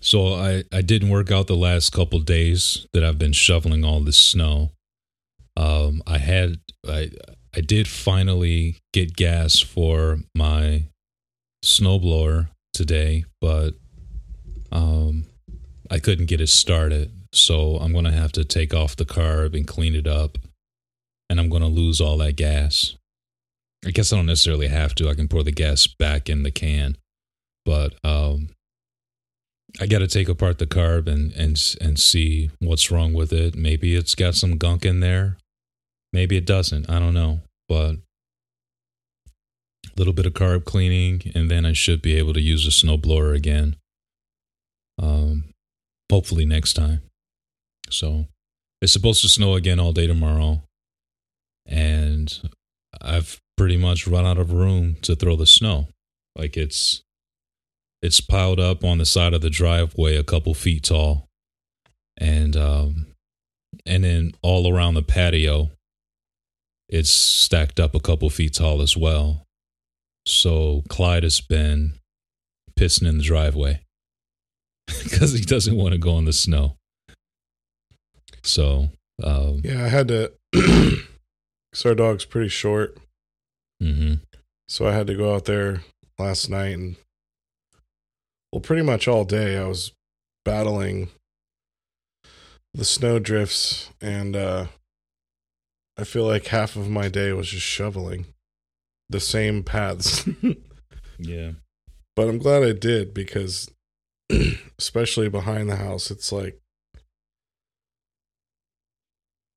So 0.00 0.34
I 0.34 0.64
I 0.72 0.82
didn't 0.82 1.08
work 1.10 1.30
out 1.30 1.46
the 1.46 1.56
last 1.56 1.90
couple 1.90 2.20
days 2.20 2.86
that 2.92 3.02
I've 3.02 3.18
been 3.18 3.32
shoveling 3.32 3.84
all 3.84 4.00
this 4.00 4.18
snow. 4.18 4.70
Um, 5.56 6.02
I 6.06 6.18
had 6.18 6.60
I 6.86 7.10
I 7.56 7.60
did 7.60 7.88
finally 7.88 8.76
get 8.92 9.16
gas 9.16 9.58
for 9.58 10.18
my 10.34 10.84
snowblower 11.64 12.48
today, 12.72 13.24
but 13.40 13.74
um, 14.70 15.24
I 15.90 15.98
couldn't 15.98 16.26
get 16.26 16.40
it 16.40 16.48
started. 16.48 17.10
So 17.40 17.76
I'm 17.76 17.92
gonna 17.92 18.12
have 18.12 18.32
to 18.32 18.44
take 18.44 18.74
off 18.74 18.96
the 18.96 19.04
carb 19.04 19.54
and 19.54 19.66
clean 19.66 19.94
it 19.94 20.06
up, 20.06 20.38
and 21.30 21.38
I'm 21.38 21.48
gonna 21.48 21.68
lose 21.68 22.00
all 22.00 22.18
that 22.18 22.36
gas. 22.36 22.96
I 23.86 23.90
guess 23.90 24.12
I 24.12 24.16
don't 24.16 24.26
necessarily 24.26 24.68
have 24.68 24.94
to. 24.96 25.08
I 25.08 25.14
can 25.14 25.28
pour 25.28 25.42
the 25.42 25.52
gas 25.52 25.86
back 25.86 26.28
in 26.28 26.42
the 26.42 26.50
can, 26.50 26.96
but 27.64 27.94
um, 28.04 28.48
I 29.80 29.86
got 29.86 29.98
to 29.98 30.08
take 30.08 30.28
apart 30.28 30.58
the 30.58 30.66
carb 30.66 31.06
and 31.06 31.32
and 31.32 31.60
and 31.80 31.98
see 31.98 32.50
what's 32.58 32.90
wrong 32.90 33.12
with 33.12 33.32
it. 33.32 33.54
Maybe 33.54 33.94
it's 33.94 34.14
got 34.14 34.34
some 34.34 34.56
gunk 34.56 34.84
in 34.84 35.00
there. 35.00 35.36
Maybe 36.12 36.36
it 36.36 36.46
doesn't. 36.46 36.88
I 36.88 36.98
don't 36.98 37.14
know, 37.14 37.40
but 37.68 37.96
a 39.86 39.96
little 39.96 40.14
bit 40.14 40.26
of 40.26 40.32
carb 40.32 40.64
cleaning, 40.64 41.30
and 41.34 41.50
then 41.50 41.66
I 41.66 41.72
should 41.72 42.02
be 42.02 42.16
able 42.16 42.32
to 42.32 42.40
use 42.40 42.66
a 42.66 42.70
snowblower 42.70 43.36
again. 43.36 43.76
Um, 45.00 45.44
hopefully 46.10 46.46
next 46.46 46.72
time. 46.72 47.02
So 47.90 48.26
it's 48.80 48.92
supposed 48.92 49.22
to 49.22 49.28
snow 49.28 49.54
again 49.54 49.80
all 49.80 49.92
day 49.92 50.06
tomorrow, 50.06 50.62
and 51.66 52.50
I've 53.00 53.40
pretty 53.56 53.76
much 53.76 54.06
run 54.06 54.24
out 54.24 54.38
of 54.38 54.52
room 54.52 54.96
to 55.02 55.16
throw 55.16 55.36
the 55.36 55.46
snow. 55.46 55.88
Like 56.36 56.56
it's 56.56 57.02
it's 58.00 58.20
piled 58.20 58.60
up 58.60 58.84
on 58.84 58.98
the 58.98 59.06
side 59.06 59.34
of 59.34 59.40
the 59.40 59.50
driveway 59.50 60.16
a 60.16 60.22
couple 60.22 60.54
feet 60.54 60.84
tall. 60.84 61.26
And 62.16 62.56
um 62.56 63.06
and 63.84 64.04
then 64.04 64.32
all 64.42 64.72
around 64.72 64.94
the 64.94 65.02
patio 65.02 65.70
it's 66.88 67.10
stacked 67.10 67.78
up 67.78 67.94
a 67.94 68.00
couple 68.00 68.30
feet 68.30 68.54
tall 68.54 68.80
as 68.80 68.96
well. 68.96 69.44
So 70.24 70.82
clyde 70.88 71.22
has 71.22 71.40
been 71.40 71.94
pissing 72.78 73.08
in 73.08 73.18
the 73.18 73.24
driveway 73.24 73.80
because 75.02 75.32
he 75.32 75.44
doesn't 75.44 75.76
want 75.76 75.92
to 75.92 75.98
go 75.98 76.16
in 76.18 76.24
the 76.24 76.32
snow 76.32 76.77
so 78.42 78.88
um 79.22 79.60
Yeah, 79.64 79.84
I 79.84 79.88
had 79.88 80.08
to. 80.08 80.32
Cause 81.72 81.84
our 81.84 81.94
dog's 81.94 82.24
pretty 82.24 82.48
short, 82.48 82.96
hmm 83.80 84.14
so 84.68 84.86
I 84.86 84.92
had 84.92 85.06
to 85.06 85.14
go 85.14 85.34
out 85.34 85.46
there 85.46 85.82
last 86.18 86.50
night 86.50 86.74
and, 86.74 86.96
well, 88.52 88.60
pretty 88.60 88.82
much 88.82 89.08
all 89.08 89.24
day 89.24 89.56
I 89.56 89.66
was 89.66 89.92
battling 90.44 91.08
the 92.74 92.84
snow 92.84 93.18
drifts, 93.18 93.90
and 94.00 94.36
uh, 94.36 94.66
I 95.98 96.04
feel 96.04 96.26
like 96.26 96.46
half 96.48 96.76
of 96.76 96.88
my 96.90 97.08
day 97.08 97.32
was 97.32 97.48
just 97.48 97.64
shoveling 97.64 98.26
the 99.08 99.20
same 99.20 99.62
paths. 99.62 100.28
yeah 101.18 101.52
but 102.18 102.28
I'm 102.28 102.38
glad 102.38 102.64
I 102.64 102.72
did 102.72 103.14
because, 103.14 103.70
especially 104.78 105.28
behind 105.28 105.70
the 105.70 105.76
house, 105.76 106.10
it's 106.10 106.32
like 106.32 106.58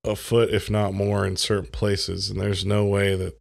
a 0.04 0.16
foot, 0.16 0.50
if 0.50 0.68
not 0.70 0.92
more, 0.94 1.24
in 1.26 1.36
certain 1.36 1.70
places, 1.70 2.28
and 2.30 2.40
there's 2.40 2.64
no 2.64 2.84
way 2.84 3.14
that 3.14 3.38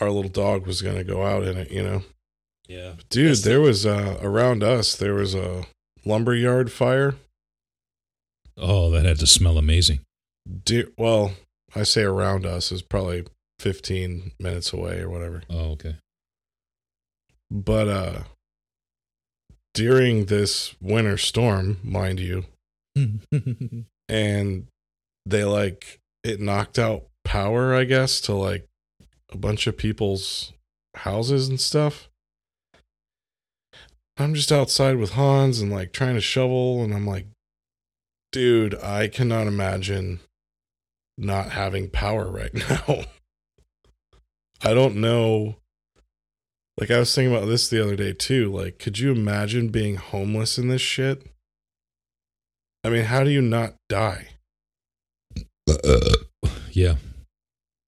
our 0.00 0.10
little 0.10 0.30
dog 0.30 0.66
was 0.66 0.80
going 0.82 0.96
to 0.96 1.04
go 1.04 1.24
out 1.26 1.42
in 1.44 1.56
it. 1.56 1.70
You 1.70 1.82
know, 1.82 2.02
yeah 2.68 2.94
dude, 3.10 3.30
That's 3.30 3.42
the- 3.42 3.48
there 3.50 3.60
was 3.60 3.84
uh, 3.86 4.18
around 4.22 4.62
us 4.62 4.96
there 4.96 5.14
was 5.14 5.34
a 5.34 5.64
lumberyard 6.04 6.70
fire. 6.72 7.14
oh 8.56 8.90
that 8.90 9.04
had 9.04 9.18
to 9.18 9.26
smell 9.26 9.58
amazing 9.58 10.00
Dear, 10.64 10.88
well, 10.96 11.32
I 11.76 11.82
say 11.82 12.02
around 12.02 12.46
us 12.46 12.72
is 12.72 12.80
probably 12.80 13.24
15 13.58 14.32
minutes 14.40 14.72
away 14.72 15.00
or 15.00 15.10
whatever. 15.10 15.42
oh 15.50 15.72
okay 15.72 15.96
But 17.50 17.88
uh 17.88 18.22
during 19.74 20.24
this 20.26 20.74
winter 20.80 21.16
storm, 21.16 21.78
mind 21.84 22.18
you, 22.20 22.44
and 24.08 24.66
they 25.30 25.44
like 25.44 26.00
it 26.24 26.40
knocked 26.40 26.78
out 26.78 27.04
power, 27.24 27.74
I 27.74 27.84
guess, 27.84 28.20
to 28.22 28.34
like 28.34 28.66
a 29.30 29.36
bunch 29.36 29.66
of 29.66 29.76
people's 29.76 30.52
houses 30.94 31.48
and 31.48 31.60
stuff. 31.60 32.08
I'm 34.16 34.34
just 34.34 34.50
outside 34.50 34.96
with 34.96 35.12
Hans 35.12 35.60
and 35.60 35.70
like 35.70 35.92
trying 35.92 36.14
to 36.14 36.20
shovel, 36.20 36.82
and 36.82 36.92
I'm 36.92 37.06
like, 37.06 37.26
dude, 38.32 38.74
I 38.82 39.08
cannot 39.08 39.46
imagine 39.46 40.20
not 41.16 41.50
having 41.50 41.90
power 41.90 42.28
right 42.30 42.54
now. 42.88 43.04
I 44.62 44.74
don't 44.74 44.96
know. 44.96 45.56
Like, 46.80 46.90
I 46.90 46.98
was 46.98 47.14
thinking 47.14 47.34
about 47.34 47.46
this 47.46 47.68
the 47.68 47.82
other 47.82 47.96
day 47.96 48.12
too. 48.12 48.52
Like, 48.52 48.78
could 48.78 48.98
you 48.98 49.12
imagine 49.12 49.68
being 49.68 49.96
homeless 49.96 50.58
in 50.58 50.68
this 50.68 50.82
shit? 50.82 51.26
I 52.84 52.90
mean, 52.90 53.04
how 53.04 53.24
do 53.24 53.30
you 53.30 53.42
not 53.42 53.74
die? 53.88 54.28
Yeah. 56.72 56.94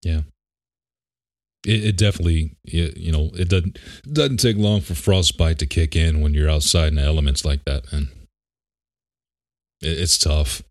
Yeah. 0.03 0.23
It, 1.67 1.85
it 1.85 1.97
definitely 1.97 2.57
it, 2.65 2.97
you 2.97 3.13
know 3.13 3.31
it 3.35 3.49
doesn't 3.49 3.79
doesn't 4.11 4.39
take 4.39 4.57
long 4.57 4.81
for 4.81 4.95
frostbite 4.95 5.59
to 5.59 5.67
kick 5.67 5.95
in 5.95 6.23
when 6.23 6.33
you're 6.33 6.49
outside 6.49 6.89
in 6.89 6.95
the 6.95 7.03
elements 7.03 7.45
like 7.45 7.65
that 7.67 7.93
man. 7.93 8.09
It, 9.83 9.99
it's 9.99 10.17
tough. 10.17 10.63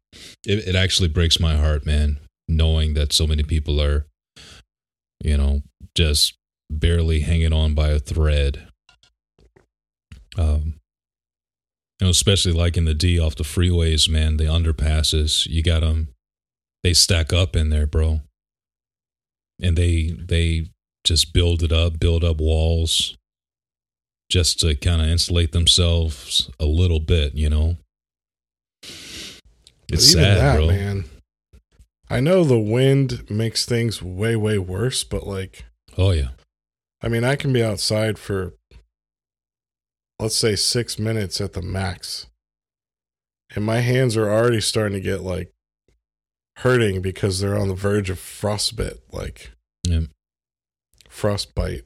It, 0.46 0.68
it 0.68 0.76
actually 0.76 1.10
breaks 1.10 1.40
my 1.40 1.58
heart 1.58 1.86
man 1.86 2.20
knowing 2.48 2.96
that 2.96 3.14
so 3.14 3.28
many 3.28 3.44
people 3.44 3.80
are 3.80 4.08
you 5.24 5.38
know 5.38 5.62
just 5.96 6.34
barely 6.72 7.20
hanging 7.20 7.54
on 7.54 7.76
by 7.76 7.90
a 7.90 8.00
thread. 8.00 8.68
Um 10.40 10.80
you 12.00 12.08
know 12.08 12.10
especially 12.10 12.54
like 12.54 12.78
in 12.78 12.86
the 12.86 12.96
d 12.96 13.20
off 13.20 13.36
the 13.36 13.44
freeways 13.44 14.10
man 14.10 14.38
the 14.38 14.46
underpasses 14.46 15.46
you 15.46 15.62
got 15.62 15.82
them 15.82 16.10
they 16.84 16.94
stack 16.94 17.34
up 17.34 17.56
in 17.56 17.70
there, 17.70 17.88
bro. 17.88 18.22
And 19.62 19.78
they 19.78 20.16
they 20.18 20.68
just 21.04 21.34
build 21.34 21.64
it 21.64 21.72
up, 21.72 22.00
build 22.00 22.24
up 22.24 22.38
walls 22.38 23.18
just 24.30 24.60
to 24.60 24.76
kind 24.76 25.02
of 25.02 25.08
insulate 25.08 25.52
themselves 25.52 26.50
a 26.60 26.66
little 26.66 27.00
bit, 27.00 27.34
you 27.34 27.50
know. 27.50 27.78
It's 29.92 30.14
even 30.14 30.24
sad, 30.24 30.38
that, 30.38 30.56
bro. 30.56 30.68
man. 30.68 31.06
I 32.12 32.20
know 32.20 32.44
the 32.44 32.60
wind 32.60 33.30
makes 33.30 33.66
things 33.66 34.02
way, 34.02 34.36
way 34.36 34.58
worse, 34.58 35.04
but 35.04 35.26
like, 35.28 35.66
Oh 35.98 36.12
yeah. 36.12 36.30
I 37.02 37.08
mean, 37.08 37.24
I 37.24 37.36
can 37.36 37.52
be 37.54 37.64
outside 37.64 38.20
for, 38.20 38.54
let's 40.20 40.36
say, 40.36 40.56
six 40.56 41.00
minutes 41.00 41.42
at 41.42 41.54
the 41.54 41.62
max. 41.62 42.28
And 43.56 43.66
my 43.66 43.80
hands 43.80 44.16
are 44.16 44.30
already 44.30 44.62
starting 44.62 44.94
to 44.94 45.02
get 45.02 45.22
like 45.22 45.52
hurting 46.60 47.02
because 47.02 47.40
they're 47.40 47.58
on 47.58 47.68
the 47.68 47.76
verge 47.76 48.10
of 48.10 48.20
frostbite, 48.20 49.00
like 49.12 49.52
Yeah. 49.86 50.02
frostbite, 51.10 51.86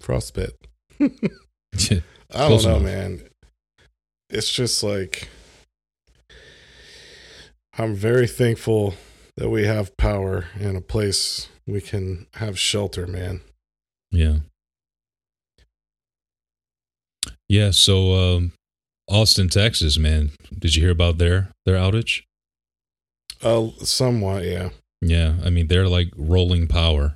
frostbite. 0.00 0.52
I 1.00 1.08
don't 2.32 2.62
know, 2.62 2.70
enough. 2.76 2.82
man. 2.82 3.22
It's 4.28 4.50
just 4.52 4.82
like 4.82 5.28
I'm 7.78 7.94
very 7.94 8.26
thankful 8.26 8.94
that 9.36 9.48
we 9.50 9.64
have 9.64 9.96
power 9.96 10.46
and 10.58 10.76
a 10.76 10.80
place 10.80 11.48
we 11.66 11.80
can 11.80 12.26
have 12.34 12.58
shelter, 12.58 13.06
man. 13.06 13.40
yeah. 14.10 14.38
Yeah, 17.48 17.70
so 17.72 18.14
um 18.14 18.52
Austin, 19.08 19.48
Texas, 19.48 19.98
man. 19.98 20.30
Did 20.56 20.76
you 20.76 20.82
hear 20.82 20.92
about 20.92 21.18
their 21.18 21.48
their 21.66 21.76
outage? 21.76 22.22
Uh, 23.42 23.68
somewhat, 23.78 24.44
yeah. 24.44 24.70
Yeah, 25.00 25.36
I 25.42 25.50
mean 25.50 25.66
they're 25.68 25.88
like 25.88 26.12
rolling 26.16 26.66
power. 26.66 27.14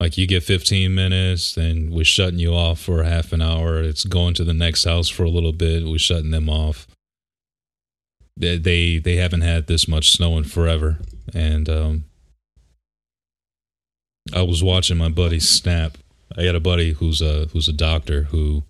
Like 0.00 0.16
you 0.16 0.26
get 0.26 0.44
15 0.44 0.94
minutes, 0.94 1.54
then 1.54 1.90
we're 1.90 2.04
shutting 2.04 2.38
you 2.38 2.54
off 2.54 2.80
for 2.80 3.02
half 3.02 3.32
an 3.32 3.42
hour. 3.42 3.82
It's 3.82 4.04
going 4.04 4.34
to 4.34 4.44
the 4.44 4.54
next 4.54 4.84
house 4.84 5.08
for 5.08 5.24
a 5.24 5.30
little 5.30 5.52
bit. 5.52 5.84
We're 5.84 5.98
shutting 5.98 6.30
them 6.30 6.48
off. 6.48 6.86
They 8.36 8.58
they, 8.58 8.98
they 8.98 9.16
haven't 9.16 9.40
had 9.40 9.66
this 9.66 9.88
much 9.88 10.10
snow 10.12 10.38
in 10.38 10.44
forever, 10.44 10.98
and 11.34 11.68
um, 11.68 12.04
I 14.32 14.42
was 14.42 14.62
watching 14.62 14.96
my 14.96 15.08
buddy 15.08 15.40
snap. 15.40 15.98
I 16.36 16.44
got 16.44 16.54
a 16.54 16.60
buddy 16.60 16.92
who's 16.92 17.20
a 17.20 17.46
who's 17.52 17.68
a 17.68 17.72
doctor 17.72 18.24
who 18.24 18.62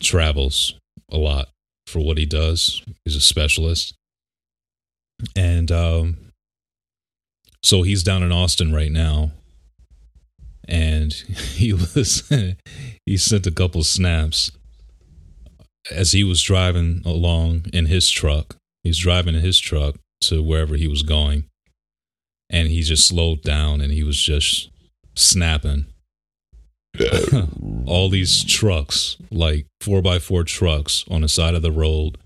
travels 0.00 0.74
a 1.10 1.18
lot 1.18 1.48
for 1.86 2.00
what 2.00 2.16
he 2.16 2.24
does. 2.24 2.82
He's 3.04 3.16
a 3.16 3.20
specialist, 3.20 3.94
and 5.36 5.70
um, 5.70 6.16
so 7.62 7.82
he's 7.82 8.02
down 8.02 8.22
in 8.22 8.32
Austin 8.32 8.72
right 8.72 8.92
now, 8.92 9.30
and 10.68 11.12
he 11.54 11.72
was 11.72 12.30
he 13.06 13.16
sent 13.16 13.46
a 13.46 13.50
couple 13.50 13.82
snaps 13.82 14.50
as 15.90 16.12
he 16.12 16.24
was 16.24 16.42
driving 16.42 17.02
along 17.04 17.66
in 17.72 17.86
his 17.86 18.10
truck. 18.10 18.56
He's 18.82 18.98
driving 18.98 19.34
in 19.34 19.40
his 19.40 19.58
truck 19.58 19.96
to 20.22 20.42
wherever 20.42 20.76
he 20.76 20.88
was 20.88 21.02
going, 21.02 21.44
and 22.50 22.68
he 22.68 22.82
just 22.82 23.06
slowed 23.06 23.42
down 23.42 23.80
and 23.80 23.92
he 23.92 24.02
was 24.02 24.20
just 24.20 24.70
snapping. 25.14 25.86
All 27.86 28.08
these 28.08 28.44
trucks, 28.44 29.16
like 29.30 29.66
four 29.80 30.00
by 30.00 30.18
four 30.18 30.44
trucks 30.44 31.04
on 31.10 31.22
the 31.22 31.28
side 31.28 31.54
of 31.54 31.62
the 31.62 31.72
road, 31.72 32.18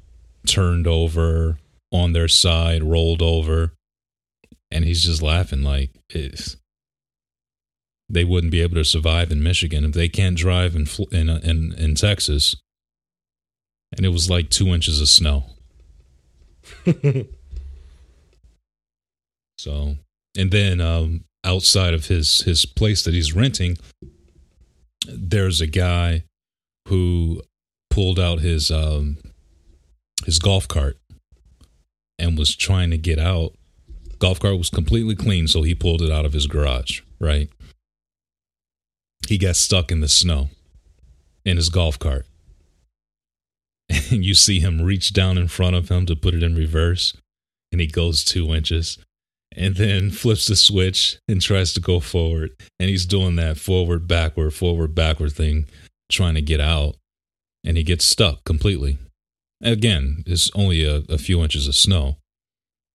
turned 0.46 0.86
over 0.86 1.58
on 1.92 2.12
their 2.12 2.28
side, 2.28 2.82
rolled 2.82 3.22
over, 3.22 3.74
and 4.70 4.84
he's 4.84 5.04
just 5.04 5.22
laughing 5.22 5.62
like 5.62 5.90
they 8.10 8.24
wouldn't 8.24 8.52
be 8.52 8.62
able 8.62 8.76
to 8.76 8.84
survive 8.84 9.30
in 9.30 9.42
Michigan 9.42 9.84
if 9.84 9.92
they 9.92 10.08
can't 10.08 10.36
drive 10.36 10.74
in 10.74 10.86
in 11.12 11.28
uh, 11.28 11.40
in, 11.42 11.74
in 11.76 11.94
Texas. 11.94 12.56
And 13.96 14.04
it 14.04 14.10
was 14.10 14.28
like 14.28 14.50
two 14.50 14.68
inches 14.68 15.00
of 15.00 15.08
snow. 15.08 15.44
so, 19.58 19.96
and 20.36 20.50
then 20.50 20.80
um, 20.80 21.24
outside 21.44 21.94
of 21.94 22.06
his 22.06 22.42
his 22.42 22.66
place 22.66 23.02
that 23.04 23.14
he's 23.14 23.34
renting, 23.34 23.78
there's 25.06 25.60
a 25.60 25.66
guy 25.66 26.24
who 26.88 27.42
pulled 27.90 28.18
out 28.18 28.40
his 28.40 28.70
um, 28.70 29.18
his 30.24 30.38
golf 30.38 30.68
cart 30.68 30.98
and 32.18 32.38
was 32.38 32.54
trying 32.54 32.90
to 32.90 32.98
get 32.98 33.18
out. 33.18 33.54
Golf 34.18 34.40
cart 34.40 34.58
was 34.58 34.70
completely 34.70 35.14
clean, 35.14 35.46
so 35.46 35.62
he 35.62 35.74
pulled 35.74 36.02
it 36.02 36.10
out 36.10 36.24
of 36.24 36.32
his 36.32 36.46
garage. 36.46 37.02
Right. 37.20 37.48
He 39.28 39.38
got 39.38 39.56
stuck 39.56 39.92
in 39.92 40.00
the 40.00 40.08
snow 40.08 40.48
in 41.44 41.56
his 41.56 41.68
golf 41.68 41.98
cart. 41.98 42.26
And 44.10 44.24
you 44.24 44.34
see 44.34 44.60
him 44.60 44.82
reach 44.82 45.12
down 45.14 45.38
in 45.38 45.48
front 45.48 45.74
of 45.76 45.90
him 45.90 46.04
to 46.06 46.16
put 46.16 46.34
it 46.34 46.42
in 46.42 46.54
reverse, 46.54 47.14
and 47.72 47.80
he 47.80 47.86
goes 47.86 48.24
two 48.24 48.54
inches 48.54 48.98
and 49.56 49.76
then 49.76 50.10
flips 50.10 50.46
the 50.46 50.56
switch 50.56 51.18
and 51.28 51.40
tries 51.40 51.72
to 51.74 51.80
go 51.80 52.00
forward. 52.00 52.50
And 52.78 52.88
he's 52.88 53.06
doing 53.06 53.36
that 53.36 53.58
forward, 53.58 54.06
backward, 54.06 54.54
forward, 54.54 54.94
backward 54.94 55.32
thing, 55.32 55.66
trying 56.10 56.34
to 56.34 56.42
get 56.42 56.60
out. 56.60 56.96
And 57.64 57.76
he 57.76 57.82
gets 57.82 58.04
stuck 58.04 58.44
completely. 58.44 58.98
Again, 59.62 60.22
it's 60.26 60.50
only 60.54 60.84
a, 60.84 61.02
a 61.08 61.18
few 61.18 61.42
inches 61.42 61.66
of 61.66 61.74
snow. 61.74 62.16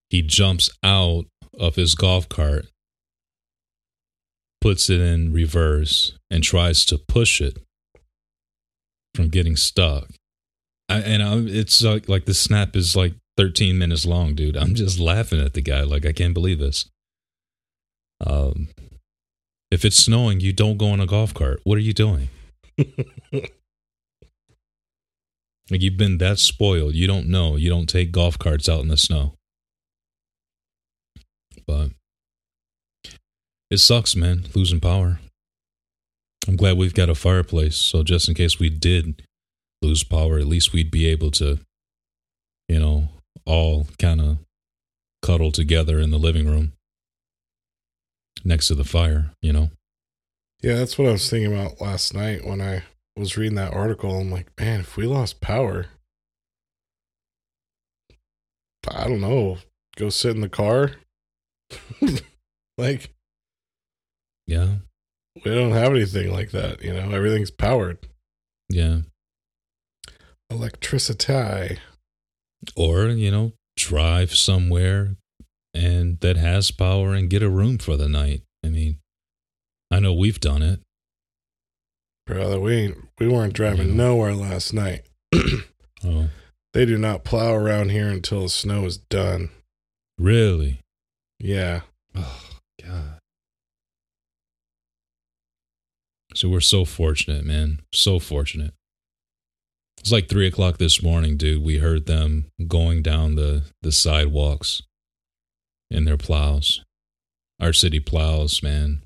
He 0.10 0.22
jumps 0.22 0.70
out 0.84 1.26
of 1.60 1.76
his 1.76 1.96
golf 1.96 2.30
cart, 2.30 2.68
puts 4.62 4.90
it 4.90 5.02
in 5.02 5.34
reverse, 5.34 6.18
and 6.30 6.44
tries 6.44 6.86
to 6.86 6.98
push 6.98 7.42
it 7.42 7.58
from 9.14 9.30
getting 9.30 9.56
stuck. 9.56 10.08
I, 10.90 11.00
and 11.00 11.24
I, 11.24 11.38
it's 11.38 11.82
like, 11.82 12.08
like 12.08 12.26
the 12.26 12.34
snap 12.34 12.76
is 12.76 12.96
like 12.96 13.14
13 13.38 13.78
minutes 13.78 14.06
long, 14.06 14.36
dude. 14.36 14.56
I'm 14.56 14.76
just 14.76 15.00
laughing 15.00 15.42
at 15.42 15.54
the 15.54 15.62
guy. 15.62 15.82
Like, 15.82 16.06
I 16.06 16.12
can't 16.12 16.34
believe 16.34 16.60
this. 16.60 16.90
Um, 18.26 18.70
if 19.72 19.84
it's 19.84 19.98
snowing, 19.98 20.40
you 20.40 20.54
don't 20.54 20.78
go 20.78 20.90
on 20.90 21.00
a 21.00 21.08
golf 21.08 21.34
cart. 21.34 21.60
What 21.64 21.78
are 21.78 21.82
you 21.82 21.94
doing? 21.94 22.30
like, 25.70 25.82
you've 25.82 25.98
been 25.98 26.18
that 26.18 26.40
spoiled. 26.40 26.94
You 26.94 27.08
don't 27.08 27.28
know. 27.28 27.56
You 27.56 27.70
don't 27.70 27.88
take 27.88 28.12
golf 28.12 28.38
carts 28.38 28.68
out 28.68 28.82
in 28.82 28.90
the 28.90 28.98
snow. 28.98 29.36
But 31.66 31.92
it 33.72 33.78
sucks, 33.78 34.16
man, 34.16 34.46
losing 34.54 34.80
power. 34.80 35.20
I'm 36.48 36.58
glad 36.58 36.78
we've 36.78 36.94
got 36.94 37.10
a 37.10 37.16
fireplace. 37.16 37.78
So, 37.78 38.04
just 38.04 38.28
in 38.28 38.36
case 38.36 38.60
we 38.60 38.70
did 38.70 39.24
lose 39.82 40.04
power, 40.04 40.38
at 40.38 40.48
least 40.48 40.74
we'd 40.74 40.92
be 40.92 41.08
able 41.08 41.32
to, 41.32 41.60
you 42.68 42.80
know, 42.80 43.10
all 43.46 43.88
kind 43.98 44.20
of 44.20 44.38
cuddle 45.22 45.52
together 45.52 46.00
in 46.00 46.12
the 46.12 46.20
living 46.20 46.48
room 46.48 46.74
next 48.44 48.68
to 48.68 48.76
the 48.76 48.84
fire, 48.84 49.32
you 49.42 49.54
know? 49.54 49.70
Yeah, 50.62 50.76
that's 50.76 50.98
what 50.98 51.08
I 51.08 51.12
was 51.12 51.30
thinking 51.30 51.54
about 51.54 51.82
last 51.82 52.14
night 52.14 52.46
when 52.46 52.62
I 52.62 52.84
was 53.18 53.38
reading 53.38 53.56
that 53.56 53.74
article. 53.74 54.18
I'm 54.20 54.32
like, 54.32 54.48
man, 54.60 54.82
if 54.82 54.98
we 54.98 55.06
lost 55.06 55.40
power, 55.42 55.88
I 58.88 59.08
don't 59.08 59.22
know, 59.22 59.58
go 59.96 60.10
sit 60.10 60.36
in 60.36 60.42
the 60.42 60.50
car. 60.50 60.92
like, 62.78 63.14
Yeah. 64.48 64.76
we 65.46 65.54
don't 65.54 65.72
have 65.72 65.92
anything 65.92 66.32
like 66.32 66.52
that, 66.52 66.84
you 66.84 66.94
know, 66.94 67.12
everything's 67.12 67.52
powered. 67.52 68.00
Yeah. 68.70 69.02
Electricity. 70.50 71.80
Or, 72.76 73.08
you 73.08 73.32
know, 73.32 73.54
drive 73.78 74.36
somewhere 74.36 75.16
and 75.74 76.20
that 76.22 76.38
has 76.38 76.72
power 76.72 77.14
and 77.14 77.30
get 77.30 77.44
a 77.44 77.50
room 77.50 77.78
for 77.78 77.98
the 77.98 78.08
night. 78.08 78.42
I 78.64 78.70
mean, 78.70 79.00
I 79.92 80.00
know 80.00 80.14
we've 80.14 80.40
done 80.40 80.62
it. 80.62 80.82
Brother, 82.26 82.60
we 82.60 82.94
we 83.20 83.28
weren't 83.28 83.54
driving 83.54 83.90
Yeah. 83.90 83.94
nowhere 83.96 84.34
last 84.36 84.74
night. 84.74 85.04
Oh, 86.06 86.28
they 86.74 86.86
do 86.86 86.98
not 86.98 87.24
plow 87.24 87.54
around 87.54 87.92
here 87.92 88.10
until 88.10 88.42
the 88.42 88.50
snow 88.50 88.84
is 88.84 88.98
done. 88.98 89.52
really? 90.18 90.82
Yeah. 91.40 91.82
Oh, 92.14 92.50
God. 92.86 93.20
So 96.36 96.50
we're 96.50 96.60
so 96.60 96.84
fortunate, 96.84 97.46
man. 97.46 97.80
So 97.94 98.20
fortunate. 98.20 98.74
It's 100.00 100.12
like 100.12 100.28
three 100.28 100.46
o'clock 100.48 100.78
this 100.78 101.02
morning, 101.02 101.38
dude. 101.38 101.64
We 101.64 101.78
heard 101.78 102.06
them 102.06 102.48
going 102.68 103.02
down 103.02 103.36
the, 103.36 103.64
the 103.82 103.94
sidewalks 103.94 104.82
in 105.90 106.04
their 106.04 106.18
plows. 106.18 106.82
Our 107.62 107.72
city 107.72 108.02
plows, 108.02 108.62
man. 108.62 109.04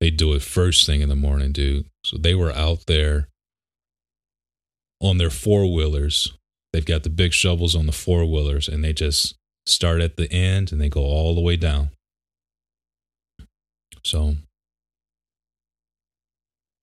They 0.00 0.10
do 0.10 0.32
it 0.34 0.42
first 0.42 0.86
thing 0.86 1.00
in 1.00 1.08
the 1.08 1.16
morning, 1.16 1.52
dude. 1.52 1.86
So 2.04 2.16
they 2.16 2.34
were 2.34 2.52
out 2.52 2.86
there 2.86 3.28
on 5.00 5.18
their 5.18 5.30
four 5.30 5.72
wheelers. 5.72 6.32
They've 6.72 6.84
got 6.84 7.02
the 7.02 7.10
big 7.10 7.32
shovels 7.32 7.74
on 7.74 7.86
the 7.86 7.92
four 7.92 8.24
wheelers 8.24 8.68
and 8.68 8.84
they 8.84 8.92
just 8.92 9.34
start 9.66 10.00
at 10.00 10.16
the 10.16 10.30
end 10.32 10.72
and 10.72 10.80
they 10.80 10.88
go 10.88 11.02
all 11.02 11.34
the 11.34 11.40
way 11.40 11.56
down. 11.56 11.90
So, 14.04 14.36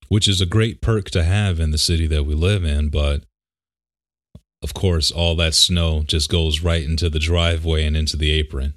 which 0.09 0.27
is 0.27 0.41
a 0.41 0.45
great 0.45 0.81
perk 0.81 1.09
to 1.11 1.23
have 1.23 1.59
in 1.59 1.71
the 1.71 1.77
city 1.77 2.07
that 2.07 2.23
we 2.23 2.35
live 2.35 2.63
in, 2.63 2.89
but 2.89 3.23
of 4.61 4.73
course, 4.73 5.11
all 5.11 5.35
that 5.35 5.53
snow 5.53 6.03
just 6.03 6.29
goes 6.29 6.61
right 6.61 6.83
into 6.83 7.09
the 7.09 7.19
driveway 7.19 7.85
and 7.85 7.95
into 7.95 8.17
the 8.17 8.31
apron. 8.31 8.73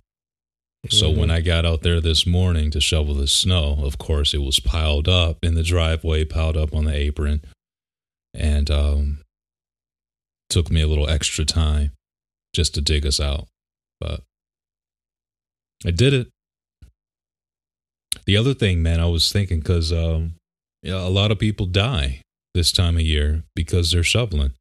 So 0.90 1.10
when 1.10 1.30
I 1.30 1.40
got 1.40 1.66
out 1.66 1.82
there 1.82 2.00
this 2.00 2.26
morning 2.26 2.70
to 2.70 2.80
shovel 2.80 3.14
the 3.14 3.26
snow, 3.26 3.78
of 3.82 3.98
course, 3.98 4.32
it 4.32 4.42
was 4.42 4.58
piled 4.58 5.08
up 5.08 5.38
in 5.42 5.54
the 5.54 5.62
driveway, 5.62 6.24
piled 6.24 6.56
up 6.56 6.74
on 6.74 6.84
the 6.84 6.94
apron, 6.94 7.42
and 8.32 8.70
um, 8.70 9.18
took 10.48 10.70
me 10.70 10.80
a 10.80 10.86
little 10.86 11.08
extra 11.08 11.44
time 11.44 11.92
just 12.54 12.74
to 12.74 12.80
dig 12.80 13.04
us 13.04 13.20
out. 13.20 13.48
But 14.00 14.22
I 15.84 15.90
did 15.90 16.14
it. 16.14 16.28
The 18.24 18.36
other 18.36 18.54
thing, 18.54 18.82
man, 18.82 19.00
I 19.00 19.06
was 19.06 19.30
thinking 19.30 19.58
because 19.58 19.92
um, 19.92 20.34
you 20.82 20.92
know, 20.92 21.06
a 21.06 21.10
lot 21.10 21.30
of 21.30 21.38
people 21.38 21.66
die 21.66 22.22
this 22.54 22.72
time 22.72 22.96
of 22.96 23.02
year 23.02 23.44
because 23.54 23.90
they're 23.90 24.02
shoveling, 24.02 24.52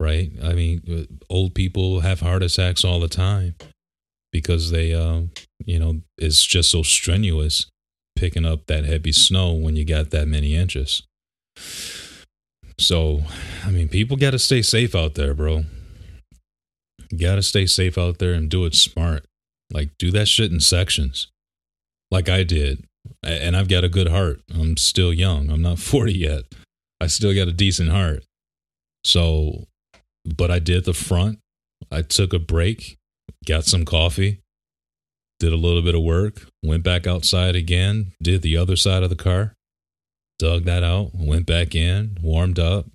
right? 0.00 0.32
I 0.42 0.54
mean, 0.54 0.82
uh, 0.90 1.14
old 1.28 1.54
people 1.54 2.00
have 2.00 2.20
heart 2.20 2.42
attacks 2.42 2.84
all 2.84 3.00
the 3.00 3.08
time 3.08 3.54
because 4.32 4.70
they, 4.70 4.94
uh, 4.94 5.22
you 5.64 5.78
know, 5.78 6.00
it's 6.18 6.44
just 6.44 6.70
so 6.70 6.82
strenuous 6.82 7.66
picking 8.16 8.44
up 8.44 8.66
that 8.66 8.84
heavy 8.84 9.12
snow 9.12 9.52
when 9.52 9.76
you 9.76 9.84
got 9.84 10.10
that 10.10 10.26
many 10.26 10.54
inches. 10.54 11.02
So, 12.78 13.22
I 13.64 13.70
mean, 13.70 13.88
people 13.88 14.16
got 14.16 14.30
to 14.30 14.38
stay 14.38 14.62
safe 14.62 14.94
out 14.94 15.14
there, 15.14 15.34
bro. 15.34 15.64
Got 17.18 17.36
to 17.36 17.42
stay 17.42 17.66
safe 17.66 17.98
out 17.98 18.18
there 18.18 18.32
and 18.32 18.48
do 18.48 18.64
it 18.64 18.74
smart. 18.74 19.24
Like, 19.72 19.90
do 19.98 20.10
that 20.12 20.28
shit 20.28 20.50
in 20.50 20.60
sections, 20.60 21.28
like 22.10 22.28
I 22.28 22.42
did. 22.42 22.84
And 23.22 23.56
I've 23.56 23.68
got 23.68 23.84
a 23.84 23.88
good 23.88 24.08
heart. 24.08 24.40
I'm 24.54 24.76
still 24.76 25.12
young. 25.12 25.50
I'm 25.50 25.62
not 25.62 25.78
40 25.80 26.12
yet. 26.12 26.42
I 27.00 27.06
still 27.06 27.34
got 27.34 27.48
a 27.48 27.52
decent 27.52 27.90
heart. 27.90 28.24
So, 29.04 29.66
but 30.24 30.50
I 30.50 30.58
did 30.58 30.84
the 30.84 30.94
front. 30.94 31.38
I 31.90 32.02
took 32.02 32.32
a 32.32 32.38
break, 32.38 32.96
got 33.46 33.64
some 33.64 33.84
coffee, 33.84 34.40
did 35.40 35.52
a 35.52 35.56
little 35.56 35.82
bit 35.82 35.94
of 35.94 36.02
work, 36.02 36.46
went 36.62 36.82
back 36.82 37.06
outside 37.06 37.56
again, 37.56 38.12
did 38.22 38.42
the 38.42 38.56
other 38.56 38.76
side 38.76 39.02
of 39.02 39.10
the 39.10 39.16
car, 39.16 39.54
dug 40.38 40.64
that 40.64 40.82
out, 40.82 41.10
went 41.14 41.46
back 41.46 41.74
in, 41.74 42.16
warmed 42.22 42.58
up, 42.58 42.86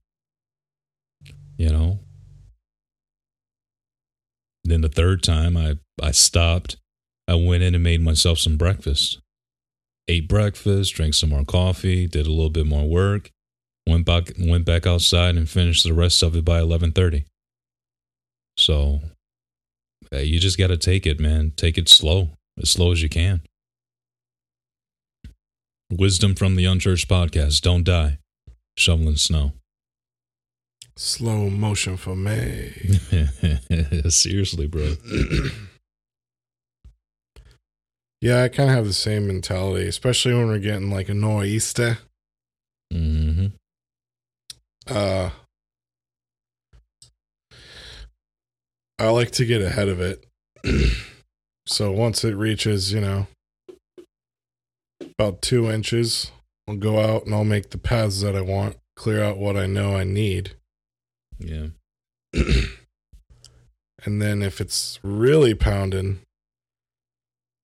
you 1.57 1.69
know. 1.69 1.99
Then 4.63 4.81
the 4.81 4.89
third 4.89 5.23
time 5.23 5.55
I, 5.55 5.77
I 6.01 6.11
stopped, 6.11 6.77
I 7.27 7.35
went 7.35 7.63
in 7.63 7.75
and 7.75 7.83
made 7.83 8.01
myself 8.01 8.39
some 8.39 8.57
breakfast. 8.57 9.19
Ate 10.07 10.27
breakfast, 10.27 10.95
drank 10.95 11.13
some 11.13 11.29
more 11.29 11.43
coffee, 11.43 12.07
did 12.07 12.27
a 12.27 12.31
little 12.31 12.49
bit 12.49 12.65
more 12.65 12.87
work, 12.87 13.31
went 13.85 14.05
back 14.05 14.31
went 14.39 14.65
back 14.65 14.85
outside 14.85 15.35
and 15.35 15.49
finished 15.49 15.83
the 15.83 15.93
rest 15.93 16.23
of 16.23 16.35
it 16.35 16.45
by 16.45 16.59
11:30. 16.59 17.25
So, 18.57 19.01
uh, 19.03 19.07
you 20.11 20.39
just 20.39 20.57
got 20.57 20.67
to 20.67 20.77
take 20.77 21.05
it, 21.05 21.19
man. 21.19 21.53
Take 21.55 21.77
it 21.77 21.89
slow, 21.89 22.31
as 22.61 22.69
slow 22.69 22.91
as 22.91 23.01
you 23.01 23.09
can. 23.09 23.41
Wisdom 25.91 26.35
from 26.35 26.55
the 26.55 26.65
Unchurched 26.65 27.07
podcast. 27.07 27.61
Don't 27.61 27.83
die. 27.83 28.19
Shoveling 28.77 29.15
snow. 29.15 29.53
Slow 30.95 31.49
motion 31.49 31.97
for 31.97 32.15
me. 32.15 32.71
Seriously, 34.09 34.67
bro. 34.67 34.95
Yeah, 38.19 38.43
I 38.43 38.47
kind 38.49 38.69
of 38.69 38.75
have 38.75 38.87
the 38.87 38.93
same 38.93 39.27
mentality, 39.27 39.87
especially 39.87 40.33
when 40.33 40.47
we're 40.47 40.57
getting 40.57 40.89
like 40.89 41.07
a 41.07 41.13
nor'easter. 41.13 41.99
Mm-hmm. 42.91 43.47
Uh, 44.87 45.29
I 48.99 49.09
like 49.09 49.31
to 49.31 49.45
get 49.45 49.61
ahead 49.61 49.89
of 49.89 50.01
it. 50.01 50.25
so 51.65 51.91
once 51.91 52.23
it 52.23 52.35
reaches, 52.35 52.91
you 52.91 53.01
know, 53.01 53.27
about 55.19 55.41
two 55.41 55.69
inches, 55.69 56.31
I'll 56.67 56.77
go 56.77 56.99
out 56.99 57.25
and 57.25 57.35
I'll 57.35 57.43
make 57.43 57.69
the 57.69 57.77
paths 57.77 58.21
that 58.21 58.35
I 58.35 58.41
want, 58.41 58.77
clear 58.95 59.23
out 59.23 59.37
what 59.37 59.55
I 59.55 59.67
know 59.67 59.95
I 59.95 60.03
need. 60.03 60.55
Yeah. 61.37 61.67
and 62.33 64.21
then 64.21 64.41
if 64.41 64.59
it's 64.59 64.99
really 65.03 65.53
pounding, 65.53 66.21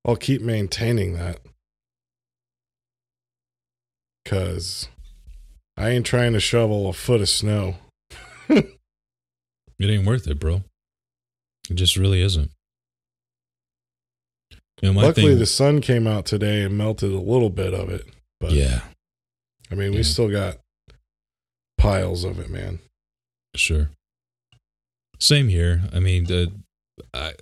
I'll 0.05 0.15
keep 0.15 0.41
maintaining 0.41 1.13
that. 1.13 1.39
Cause 4.25 4.87
I 5.75 5.89
ain't 5.89 6.05
trying 6.05 6.33
to 6.33 6.39
shovel 6.39 6.87
a 6.87 6.93
foot 6.93 7.21
of 7.21 7.29
snow. 7.29 7.75
It 9.79 9.89
ain't 9.89 10.05
worth 10.05 10.27
it, 10.27 10.39
bro. 10.39 10.63
It 11.69 11.75
just 11.75 11.95
really 11.97 12.21
isn't. 12.21 12.51
You 14.81 14.89
know, 14.89 14.93
my 14.93 15.03
Luckily, 15.03 15.29
thing, 15.29 15.39
the 15.39 15.45
sun 15.45 15.79
came 15.81 16.07
out 16.07 16.25
today 16.25 16.63
and 16.63 16.77
melted 16.77 17.11
a 17.11 17.19
little 17.19 17.49
bit 17.49 17.73
of 17.73 17.89
it. 17.89 18.05
But 18.39 18.51
yeah, 18.51 18.81
I 19.71 19.75
mean, 19.75 19.93
Yeah. 19.93 19.97
we 19.99 20.03
still 20.03 20.29
got 20.29 20.57
piles 21.77 22.23
of 22.23 22.39
it, 22.39 22.49
man. 22.49 22.79
sure. 23.55 23.91
Same 25.19 25.47
here. 25.47 25.83
I 25.93 25.99
mean, 25.99 26.25
the, 26.25 26.51
I, 27.13 27.33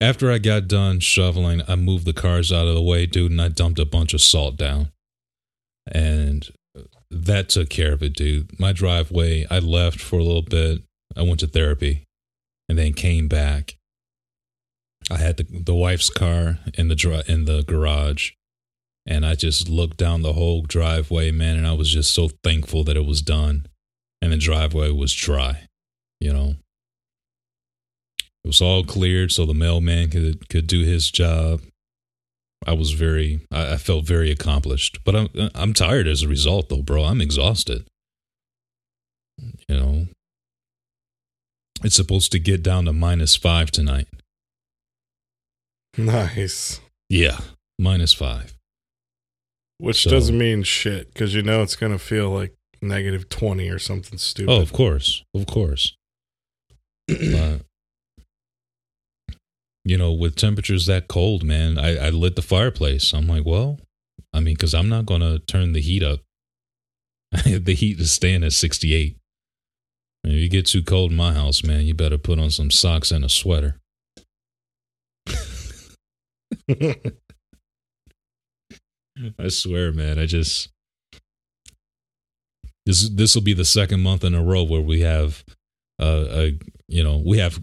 after 0.00 0.32
I 0.32 0.38
got 0.38 0.66
done 0.66 0.98
shoveling, 0.98 1.62
I 1.68 1.76
moved 1.76 2.04
the 2.04 2.12
cars 2.12 2.50
out 2.50 2.66
of 2.66 2.74
the 2.74 2.82
way, 2.82 3.06
dude, 3.06 3.30
and 3.30 3.40
I 3.40 3.48
dumped 3.48 3.78
a 3.78 3.84
bunch 3.84 4.12
of 4.12 4.20
salt 4.20 4.56
down, 4.56 4.90
and 5.86 6.48
that 7.10 7.48
took 7.48 7.68
care 7.68 7.92
of 7.92 8.02
it, 8.02 8.14
dude. 8.14 8.58
My 8.58 8.72
driveway, 8.72 9.46
I 9.48 9.60
left 9.60 10.00
for 10.00 10.18
a 10.18 10.24
little 10.24 10.42
bit. 10.42 10.82
I 11.16 11.22
went 11.22 11.38
to 11.40 11.46
therapy, 11.46 12.02
and 12.68 12.78
then 12.78 12.92
came 12.92 13.28
back. 13.28 13.76
I 15.10 15.18
had 15.18 15.36
the 15.36 15.44
the 15.44 15.74
wife's 15.74 16.10
car 16.10 16.58
in 16.74 16.88
the 16.88 17.24
in 17.28 17.44
the 17.44 17.62
garage, 17.62 18.32
and 19.06 19.24
I 19.24 19.34
just 19.34 19.68
looked 19.68 19.96
down 19.96 20.22
the 20.22 20.32
whole 20.32 20.62
driveway, 20.62 21.30
man, 21.30 21.56
and 21.56 21.66
I 21.66 21.74
was 21.74 21.92
just 21.92 22.12
so 22.12 22.30
thankful 22.42 22.82
that 22.84 22.96
it 22.96 23.06
was 23.06 23.22
done, 23.22 23.66
and 24.20 24.32
the 24.32 24.36
driveway 24.36 24.90
was 24.90 25.14
dry, 25.14 25.68
you 26.20 26.32
know. 26.32 26.56
It 28.44 28.48
was 28.48 28.60
all 28.60 28.84
cleared, 28.84 29.32
so 29.32 29.46
the 29.46 29.54
mailman 29.54 30.10
could 30.10 30.48
could 30.48 30.66
do 30.66 30.82
his 30.82 31.10
job. 31.10 31.62
I 32.66 32.72
was 32.72 32.92
very, 32.92 33.40
I, 33.52 33.74
I 33.74 33.76
felt 33.76 34.06
very 34.06 34.30
accomplished, 34.30 35.00
but 35.04 35.14
I'm 35.14 35.28
I'm 35.54 35.72
tired 35.72 36.08
as 36.08 36.22
a 36.22 36.28
result, 36.28 36.68
though, 36.68 36.82
bro. 36.82 37.04
I'm 37.04 37.20
exhausted. 37.20 37.86
You 39.68 39.76
know, 39.76 40.06
it's 41.84 41.96
supposed 41.96 42.32
to 42.32 42.38
get 42.38 42.62
down 42.62 42.84
to 42.86 42.92
minus 42.92 43.36
five 43.36 43.70
tonight. 43.70 44.08
Nice. 45.96 46.80
Yeah, 47.08 47.38
minus 47.78 48.12
five. 48.12 48.54
Which 49.78 50.02
So- 50.02 50.10
doesn't 50.10 50.36
mean 50.36 50.62
shit 50.62 51.12
because 51.12 51.34
you 51.34 51.42
know 51.42 51.62
it's 51.62 51.76
going 51.76 51.92
to 51.92 51.98
feel 51.98 52.30
like 52.30 52.54
negative 52.82 53.28
20 53.28 53.68
or 53.68 53.78
something 53.78 54.18
stupid. 54.18 54.50
Oh, 54.52 54.60
of 54.60 54.72
course, 54.72 55.22
of 55.34 55.46
course. 55.46 55.96
but 57.08 57.20
uh, 57.34 57.58
you 59.84 59.96
know, 59.96 60.12
with 60.12 60.34
temperatures 60.34 60.86
that 60.86 61.06
cold, 61.08 61.44
man, 61.44 61.78
I, 61.78 62.06
I 62.06 62.10
lit 62.10 62.36
the 62.36 62.42
fireplace. 62.42 63.12
I'm 63.12 63.28
like, 63.28 63.44
well, 63.46 63.78
I 64.32 64.40
mean, 64.40 64.54
because 64.54 64.74
I'm 64.74 64.88
not 64.88 65.06
going 65.06 65.20
to 65.20 65.38
turn 65.38 65.72
the 65.72 65.80
heat 65.80 66.02
up. 66.02 66.20
the 67.44 67.74
heat 67.74 68.00
is 68.00 68.10
staying 68.12 68.42
at 68.42 68.52
68. 68.52 69.16
If 70.26 70.32
you 70.32 70.48
get 70.48 70.66
too 70.66 70.82
cold 70.82 71.12
in 71.12 71.16
my 71.16 71.32
house, 71.32 71.62
man, 71.62 71.86
you 71.86 71.94
better 71.94 72.18
put 72.18 72.38
on 72.38 72.50
some 72.50 72.70
socks 72.70 73.10
and 73.12 73.24
a 73.24 73.28
sweater. 73.28 73.76
I 79.38 79.48
swear, 79.48 79.92
man. 79.92 80.18
I 80.18 80.26
just 80.26 80.68
this 82.84 83.08
this 83.08 83.34
will 83.34 83.42
be 83.42 83.54
the 83.54 83.64
second 83.64 84.00
month 84.00 84.24
in 84.24 84.34
a 84.34 84.42
row 84.42 84.62
where 84.62 84.80
we 84.80 85.00
have 85.00 85.44
uh, 86.00 86.24
a 86.30 86.58
you 86.88 87.02
know 87.02 87.22
we 87.24 87.38
have 87.38 87.62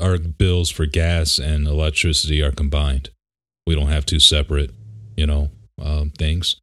our 0.00 0.18
bills 0.18 0.70
for 0.70 0.86
gas 0.86 1.38
and 1.38 1.66
electricity 1.66 2.42
are 2.42 2.52
combined. 2.52 3.10
We 3.66 3.74
don't 3.74 3.88
have 3.88 4.06
two 4.06 4.20
separate 4.20 4.70
you 5.16 5.26
know 5.26 5.50
um, 5.80 6.10
things. 6.10 6.56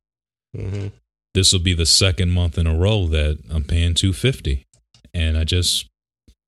hmm 0.56 0.88
This 1.34 1.54
will 1.54 1.60
be 1.62 1.74
the 1.74 1.86
second 1.86 2.32
month 2.32 2.58
in 2.58 2.68
a 2.68 2.76
row 2.78 3.08
that 3.08 3.40
I'm 3.50 3.64
paying 3.64 3.94
two 3.94 4.14
fifty, 4.14 4.66
and 5.14 5.38
I 5.38 5.44
just 5.44 5.88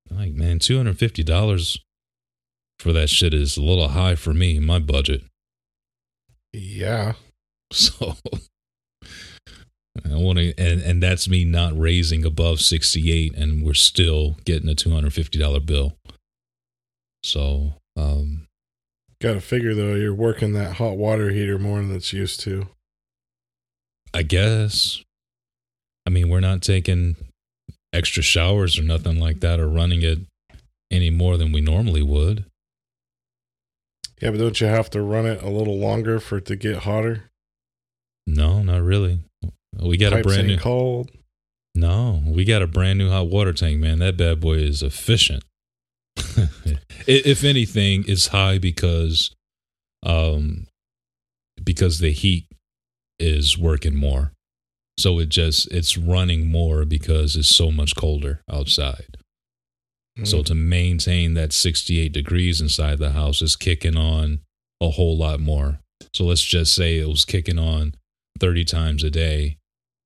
like 0.09 0.33
man 0.33 0.59
two 0.59 0.77
hundred 0.77 0.97
fifty 0.97 1.23
dollars 1.23 1.79
for 2.79 2.93
that 2.93 3.09
shit 3.09 3.33
is 3.33 3.57
a 3.57 3.61
little 3.61 3.89
high 3.89 4.15
for 4.15 4.33
me 4.33 4.59
my 4.59 4.79
budget. 4.79 5.23
Yeah. 6.53 7.13
So 7.71 8.15
I 10.03 10.15
want 10.17 10.37
to, 10.37 10.53
and 10.57 10.81
and 10.81 11.01
that's 11.01 11.27
me 11.27 11.45
not 11.45 11.77
raising 11.77 12.23
above 12.25 12.61
sixty 12.61 13.11
eight, 13.11 13.35
and 13.35 13.65
we're 13.65 13.73
still 13.73 14.37
getting 14.45 14.69
a 14.69 14.75
two 14.75 14.91
hundred 14.91 15.13
fifty 15.13 15.39
dollar 15.39 15.59
bill. 15.59 15.95
So, 17.23 17.73
um, 17.97 18.47
Got 19.21 19.33
to 19.33 19.41
figure, 19.41 19.73
though, 19.73 19.95
you're 19.95 20.13
working 20.13 20.53
that 20.53 20.75
hot 20.75 20.97
water 20.97 21.31
heater 21.31 21.57
more 21.57 21.77
than 21.79 21.95
it's 21.95 22.13
used 22.13 22.39
to. 22.41 22.67
I 24.13 24.21
guess, 24.21 25.03
I 26.05 26.11
mean, 26.11 26.29
we're 26.29 26.41
not 26.41 26.61
taking 26.61 27.15
extra 27.95 28.21
showers 28.21 28.77
or 28.77 28.83
nothing 28.83 29.19
like 29.19 29.39
that, 29.39 29.59
or 29.59 29.67
running 29.67 30.03
it 30.03 30.19
any 30.91 31.09
more 31.09 31.37
than 31.37 31.51
we 31.51 31.61
normally 31.61 32.01
would. 32.01 32.45
Yeah, 34.21 34.31
but 34.31 34.39
don't 34.39 34.61
you 34.61 34.67
have 34.67 34.89
to 34.91 35.01
run 35.01 35.25
it 35.25 35.41
a 35.41 35.49
little 35.49 35.77
longer 35.77 36.19
for 36.19 36.37
it 36.37 36.45
to 36.45 36.55
get 36.55 36.77
hotter? 36.77 37.29
No, 38.27 38.61
not 38.63 38.81
really. 38.81 39.19
We 39.81 39.97
got 39.97 40.13
a 40.13 40.21
brand 40.21 40.47
new. 40.47 40.57
cold. 40.57 41.11
No, 41.75 42.23
we 42.25 42.45
got 42.45 42.61
a 42.61 42.67
brand 42.67 42.99
new 42.99 43.09
hot 43.09 43.27
water 43.27 43.51
tank, 43.51 43.79
man. 43.79 43.99
That 43.99 44.15
bad 44.15 44.39
boy 44.39 44.55
is 44.55 44.81
efficient. 44.81 45.43
If 47.07 47.43
anything, 47.43 48.03
it's 48.07 48.27
high 48.27 48.57
because, 48.57 49.35
um, 50.01 50.65
because 51.63 51.99
the 51.99 52.11
heat 52.11 52.47
is 53.19 53.59
working 53.59 53.95
more. 53.95 54.31
So 54.97 55.19
it 55.19 55.29
just 55.29 55.71
it's 55.71 55.97
running 55.97 56.49
more 56.49 56.85
because 56.85 57.35
it's 57.35 57.47
so 57.49 57.71
much 57.71 57.95
colder 57.95 58.41
outside. 58.49 59.17
So 60.23 60.37
Mm. 60.39 60.45
to 60.45 60.55
maintain 60.55 61.33
that 61.33 61.51
68 61.51 62.13
degrees 62.13 62.61
inside 62.61 62.99
the 62.99 63.11
house 63.11 63.41
is 63.41 63.57
kicking 63.57 63.97
on 63.97 64.39
a 64.79 64.91
whole 64.91 65.17
lot 65.17 65.41
more. 65.41 65.79
So 66.13 66.23
let's 66.25 66.43
just 66.43 66.73
say 66.73 66.97
it 66.99 67.09
was 67.09 67.25
kicking 67.25 67.59
on 67.59 67.95
30 68.39 68.63
times 68.63 69.03
a 69.03 69.09
day 69.09 69.57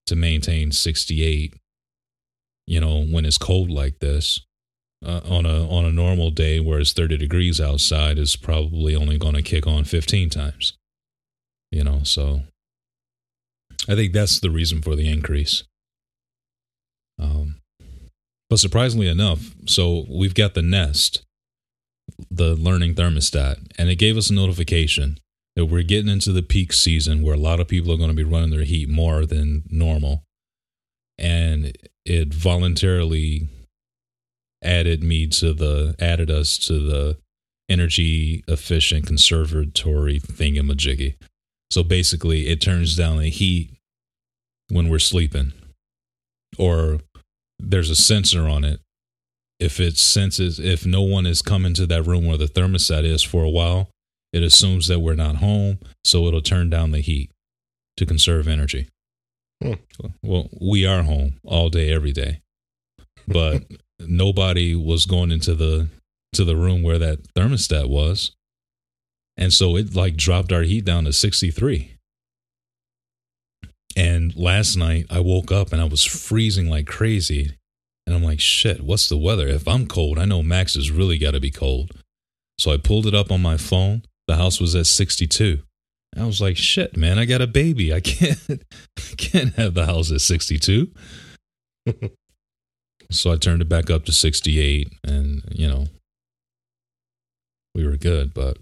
to 0.07 0.15
maintain 0.15 0.71
68. 0.71 1.53
You 2.65 2.79
know, 2.79 3.03
when 3.05 3.25
it's 3.25 3.37
cold 3.37 3.69
like 3.69 3.99
this, 3.99 4.41
uh, 5.05 5.21
on 5.25 5.45
a 5.45 5.69
on 5.69 5.85
a 5.85 5.91
normal 5.91 6.31
day 6.31 6.59
where 6.59 6.79
it's 6.79 6.91
30 6.93 7.15
degrees 7.17 7.61
outside 7.61 8.17
is 8.17 8.35
probably 8.35 8.95
only 8.95 9.17
going 9.19 9.35
to 9.35 9.41
kick 9.43 9.65
on 9.67 9.83
15 9.83 10.29
times. 10.29 10.73
You 11.71 11.83
know, 11.83 12.01
so 12.03 12.41
I 13.89 13.95
think 13.95 14.13
that's 14.13 14.39
the 14.39 14.51
reason 14.51 14.81
for 14.81 14.95
the 14.95 15.09
increase. 15.09 15.63
Um, 17.19 17.55
but 18.49 18.59
surprisingly 18.59 19.07
enough, 19.07 19.53
so 19.65 20.05
we've 20.09 20.35
got 20.35 20.53
the 20.53 20.61
Nest, 20.61 21.23
the 22.29 22.55
learning 22.55 22.95
thermostat, 22.95 23.71
and 23.77 23.89
it 23.89 23.95
gave 23.95 24.15
us 24.15 24.29
a 24.29 24.33
notification 24.33 25.17
that 25.55 25.65
we're 25.65 25.83
getting 25.83 26.11
into 26.11 26.31
the 26.31 26.43
peak 26.43 26.71
season 26.71 27.23
where 27.23 27.33
a 27.33 27.39
lot 27.39 27.59
of 27.59 27.67
people 27.67 27.91
are 27.91 27.97
going 27.97 28.09
to 28.09 28.15
be 28.15 28.23
running 28.23 28.51
their 28.51 28.63
heat 28.63 28.87
more 28.87 29.25
than 29.25 29.63
normal. 29.69 30.23
And 31.17 31.75
it 32.05 32.33
voluntarily 32.33 33.49
added 34.63 35.03
me 35.03 35.27
to 35.27 35.53
the 35.53 35.95
added 35.99 36.29
us 36.29 36.57
to 36.57 36.79
the 36.79 37.17
energy 37.69 38.43
efficient 38.47 39.05
conservatory 39.05 40.19
thingamajiggy. 40.19 41.15
So 41.71 41.83
basically 41.83 42.47
it 42.47 42.61
turns 42.61 42.95
down 42.95 43.17
the 43.17 43.29
heat 43.29 43.78
when 44.69 44.89
we're 44.89 44.99
sleeping. 44.99 45.53
Or 46.57 46.99
there's 47.59 47.89
a 47.89 47.95
sensor 47.95 48.47
on 48.47 48.63
it. 48.63 48.79
If 49.59 49.79
it 49.79 49.97
senses 49.97 50.59
if 50.59 50.85
no 50.85 51.01
one 51.01 51.25
is 51.25 51.41
coming 51.41 51.73
to 51.73 51.85
that 51.87 52.03
room 52.03 52.25
where 52.25 52.37
the 52.37 52.45
thermostat 52.45 53.03
is 53.03 53.21
for 53.23 53.43
a 53.43 53.49
while, 53.49 53.89
it 54.31 54.41
assumes 54.41 54.87
that 54.87 54.99
we're 54.99 55.15
not 55.15 55.37
home, 55.37 55.79
so 56.03 56.27
it'll 56.27 56.41
turn 56.41 56.69
down 56.69 56.91
the 56.91 57.01
heat 57.01 57.31
to 57.97 58.05
conserve 58.05 58.47
energy. 58.47 58.87
Hmm. 59.61 59.73
Well, 60.23 60.49
we 60.59 60.85
are 60.85 61.03
home 61.03 61.39
all 61.43 61.69
day, 61.69 61.91
every 61.91 62.13
day, 62.13 62.39
but 63.27 63.63
nobody 63.99 64.75
was 64.75 65.05
going 65.05 65.31
into 65.31 65.55
the 65.55 65.89
to 66.33 66.45
the 66.45 66.55
room 66.55 66.83
where 66.83 66.99
that 66.99 67.33
thermostat 67.33 67.89
was, 67.89 68.31
And 69.35 69.51
so 69.51 69.75
it 69.75 69.95
like 69.95 70.15
dropped 70.15 70.51
our 70.51 70.61
heat 70.61 70.85
down 70.85 71.05
to 71.05 71.13
63. 71.13 71.95
And 73.99 74.33
last 74.37 74.77
night 74.77 75.07
I 75.09 75.19
woke 75.19 75.51
up 75.51 75.73
and 75.73 75.81
I 75.81 75.83
was 75.83 76.05
freezing 76.05 76.69
like 76.69 76.87
crazy. 76.87 77.57
And 78.07 78.15
I'm 78.15 78.23
like, 78.23 78.39
shit, 78.39 78.81
what's 78.81 79.09
the 79.09 79.17
weather? 79.17 79.45
If 79.49 79.67
I'm 79.67 79.87
cold, 79.87 80.17
I 80.17 80.23
know 80.23 80.41
Max 80.41 80.75
has 80.75 80.89
really 80.89 81.17
got 81.17 81.31
to 81.31 81.41
be 81.41 81.51
cold. 81.51 81.91
So 82.57 82.71
I 82.71 82.77
pulled 82.77 83.07
it 83.07 83.13
up 83.13 83.29
on 83.29 83.41
my 83.41 83.57
phone. 83.57 84.03
The 84.25 84.37
house 84.37 84.61
was 84.61 84.73
at 84.73 84.87
62. 84.87 85.59
I 86.17 86.25
was 86.25 86.39
like, 86.39 86.55
shit, 86.55 86.95
man, 86.95 87.19
I 87.19 87.25
got 87.25 87.41
a 87.41 87.47
baby. 87.47 87.93
I 87.93 87.99
can't 87.99 88.63
can't 89.17 89.53
have 89.55 89.73
the 89.73 89.85
house 89.85 90.13
at 90.13 90.21
62. 90.21 90.93
so 93.11 93.33
I 93.33 93.35
turned 93.35 93.61
it 93.61 93.67
back 93.67 93.89
up 93.89 94.05
to 94.05 94.13
68 94.13 94.93
and, 95.03 95.43
you 95.51 95.67
know, 95.67 95.87
we 97.75 97.85
were 97.85 97.97
good, 97.97 98.33
but 98.33 98.59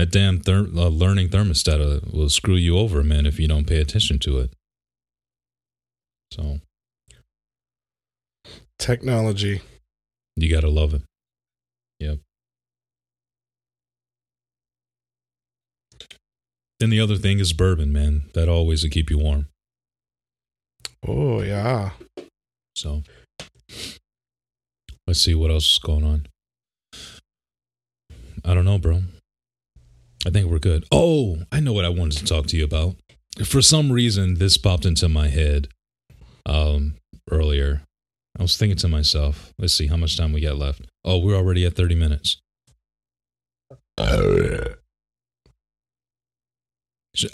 that 0.00 0.10
damn 0.10 0.40
ther- 0.40 0.70
uh, 0.74 0.88
learning 0.88 1.28
thermostat 1.28 1.78
uh, 1.78 2.00
will 2.10 2.30
screw 2.30 2.54
you 2.54 2.78
over, 2.78 3.04
man, 3.04 3.26
if 3.26 3.38
you 3.38 3.46
don't 3.46 3.66
pay 3.66 3.78
attention 3.78 4.18
to 4.18 4.38
it. 4.38 4.50
So 6.32 6.60
Technology. 8.78 9.60
you 10.36 10.50
got 10.50 10.62
to 10.62 10.70
love 10.70 10.94
it. 10.94 11.02
Yep. 11.98 12.20
Then 16.78 16.88
the 16.88 17.00
other 17.00 17.16
thing 17.16 17.38
is 17.38 17.52
bourbon, 17.52 17.92
man. 17.92 18.22
That 18.32 18.48
always 18.48 18.82
will 18.82 18.88
keep 18.88 19.10
you 19.10 19.18
warm. 19.18 19.48
Oh 21.06 21.42
yeah. 21.42 21.90
So 22.74 23.02
let's 25.06 25.20
see 25.20 25.34
what 25.34 25.50
else 25.50 25.72
is 25.72 25.78
going 25.78 26.04
on. 26.04 26.26
I 28.42 28.54
don't 28.54 28.64
know, 28.64 28.78
bro. 28.78 29.02
I 30.26 30.30
think 30.30 30.50
we're 30.50 30.58
good. 30.58 30.84
Oh, 30.92 31.38
I 31.50 31.60
know 31.60 31.72
what 31.72 31.84
I 31.84 31.88
wanted 31.88 32.18
to 32.18 32.24
talk 32.24 32.46
to 32.48 32.56
you 32.56 32.64
about. 32.64 32.96
For 33.44 33.62
some 33.62 33.90
reason, 33.90 34.34
this 34.34 34.56
popped 34.58 34.84
into 34.84 35.08
my 35.08 35.28
head 35.28 35.68
um, 36.44 36.96
earlier. 37.30 37.82
I 38.38 38.42
was 38.42 38.56
thinking 38.56 38.76
to 38.78 38.88
myself, 38.88 39.52
let's 39.58 39.72
see 39.72 39.86
how 39.86 39.96
much 39.96 40.16
time 40.16 40.32
we 40.32 40.40
got 40.40 40.56
left. 40.56 40.82
Oh, 41.04 41.18
we're 41.18 41.36
already 41.36 41.64
at 41.64 41.74
30 41.74 41.94
minutes. 41.94 42.40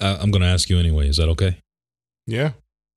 I- 0.01 0.17
I'm 0.21 0.31
going 0.31 0.43
to 0.43 0.49
ask 0.49 0.71
you 0.71 0.79
anyway. 0.79 1.09
Is 1.09 1.17
that 1.17 1.29
okay? 1.31 1.59
Yeah. 2.27 2.53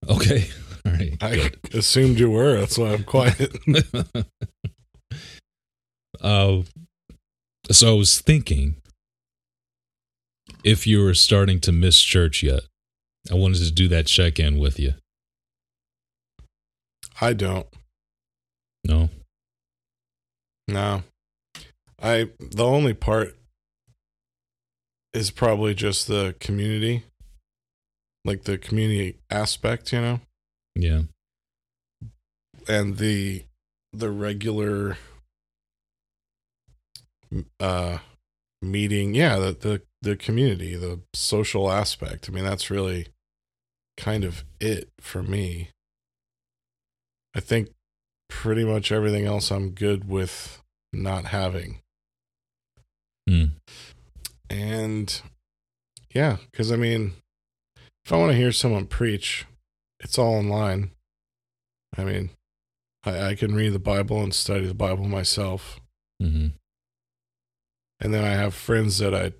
Okay. 0.07 0.49
All 0.85 0.91
right. 0.93 1.17
I 1.21 1.51
assumed 1.73 2.19
you 2.19 2.29
were. 2.31 2.59
That's 2.59 2.77
why 2.77 2.93
I'm 2.93 3.03
quiet. 3.03 3.57
uh, 6.21 6.61
so 7.71 7.89
I 7.89 7.97
was 7.97 8.21
thinking 8.21 8.75
if 10.63 10.85
you 10.85 11.01
were 11.03 11.13
starting 11.13 11.59
to 11.61 11.71
miss 11.71 12.01
church 12.01 12.43
yet, 12.43 12.61
I 13.31 13.35
wanted 13.35 13.59
to 13.59 13.71
do 13.71 13.87
that 13.89 14.07
check 14.07 14.39
in 14.39 14.57
with 14.57 14.79
you. 14.79 14.93
I 17.21 17.33
don't. 17.33 17.67
No? 18.85 19.09
No. 20.67 21.03
I 22.01 22.29
the 22.39 22.65
only 22.65 22.93
part 22.93 23.35
is 25.13 25.31
probably 25.31 25.73
just 25.73 26.07
the 26.07 26.35
community. 26.39 27.03
Like 28.25 28.43
the 28.43 28.57
community 28.57 29.17
aspect, 29.29 29.91
you 29.91 30.01
know? 30.01 30.19
Yeah. 30.75 31.01
And 32.67 32.97
the 32.97 33.43
the 33.91 34.11
regular 34.11 34.97
uh 37.59 37.97
meeting, 38.61 39.13
yeah, 39.15 39.37
the 39.37 39.51
the 39.51 39.81
the 40.01 40.15
community, 40.15 40.75
the 40.75 41.01
social 41.13 41.71
aspect. 41.71 42.29
I 42.29 42.33
mean, 42.33 42.45
that's 42.45 42.69
really 42.69 43.07
kind 43.97 44.23
of 44.23 44.43
it 44.59 44.89
for 44.99 45.21
me. 45.21 45.69
I 47.35 47.39
think 47.39 47.69
pretty 48.29 48.63
much 48.63 48.91
everything 48.91 49.25
else 49.25 49.51
I'm 49.51 49.71
good 49.71 50.07
with 50.07 50.61
not 50.93 51.25
having. 51.25 51.81
Hmm. 53.27 53.45
And 54.49 55.21
yeah, 56.13 56.37
because 56.51 56.71
I 56.71 56.75
mean, 56.75 57.13
if 58.05 58.13
I 58.13 58.17
want 58.17 58.31
to 58.31 58.37
hear 58.37 58.51
someone 58.51 58.87
preach, 58.87 59.45
it's 59.99 60.17
all 60.17 60.35
online. 60.35 60.91
I 61.97 62.03
mean, 62.03 62.31
I, 63.03 63.29
I 63.29 63.35
can 63.35 63.53
read 63.53 63.73
the 63.73 63.79
Bible 63.79 64.21
and 64.23 64.33
study 64.33 64.65
the 64.65 64.73
Bible 64.73 65.07
myself. 65.07 65.79
hmm 66.19 66.47
And 67.99 68.13
then 68.13 68.23
I 68.23 68.29
have 68.29 68.53
friends 68.53 68.97
that 68.99 69.13
I 69.13 69.33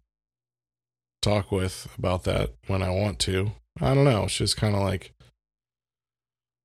talk 1.22 1.52
with 1.52 1.88
about 1.98 2.24
that 2.24 2.54
when 2.68 2.82
I 2.82 2.90
want 2.90 3.20
to. 3.20 3.52
I 3.82 3.94
don't 3.94 4.06
know. 4.06 4.24
It's 4.24 4.36
just 4.36 4.58
kind 4.58 4.76
of 4.76 4.82
like 4.82 5.14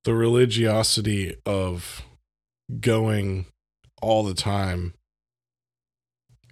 the 0.05 0.14
religiosity 0.14 1.37
of 1.47 2.03
going 2.81 3.47
all 4.01 4.23
the 4.23 4.35
time. 4.35 4.95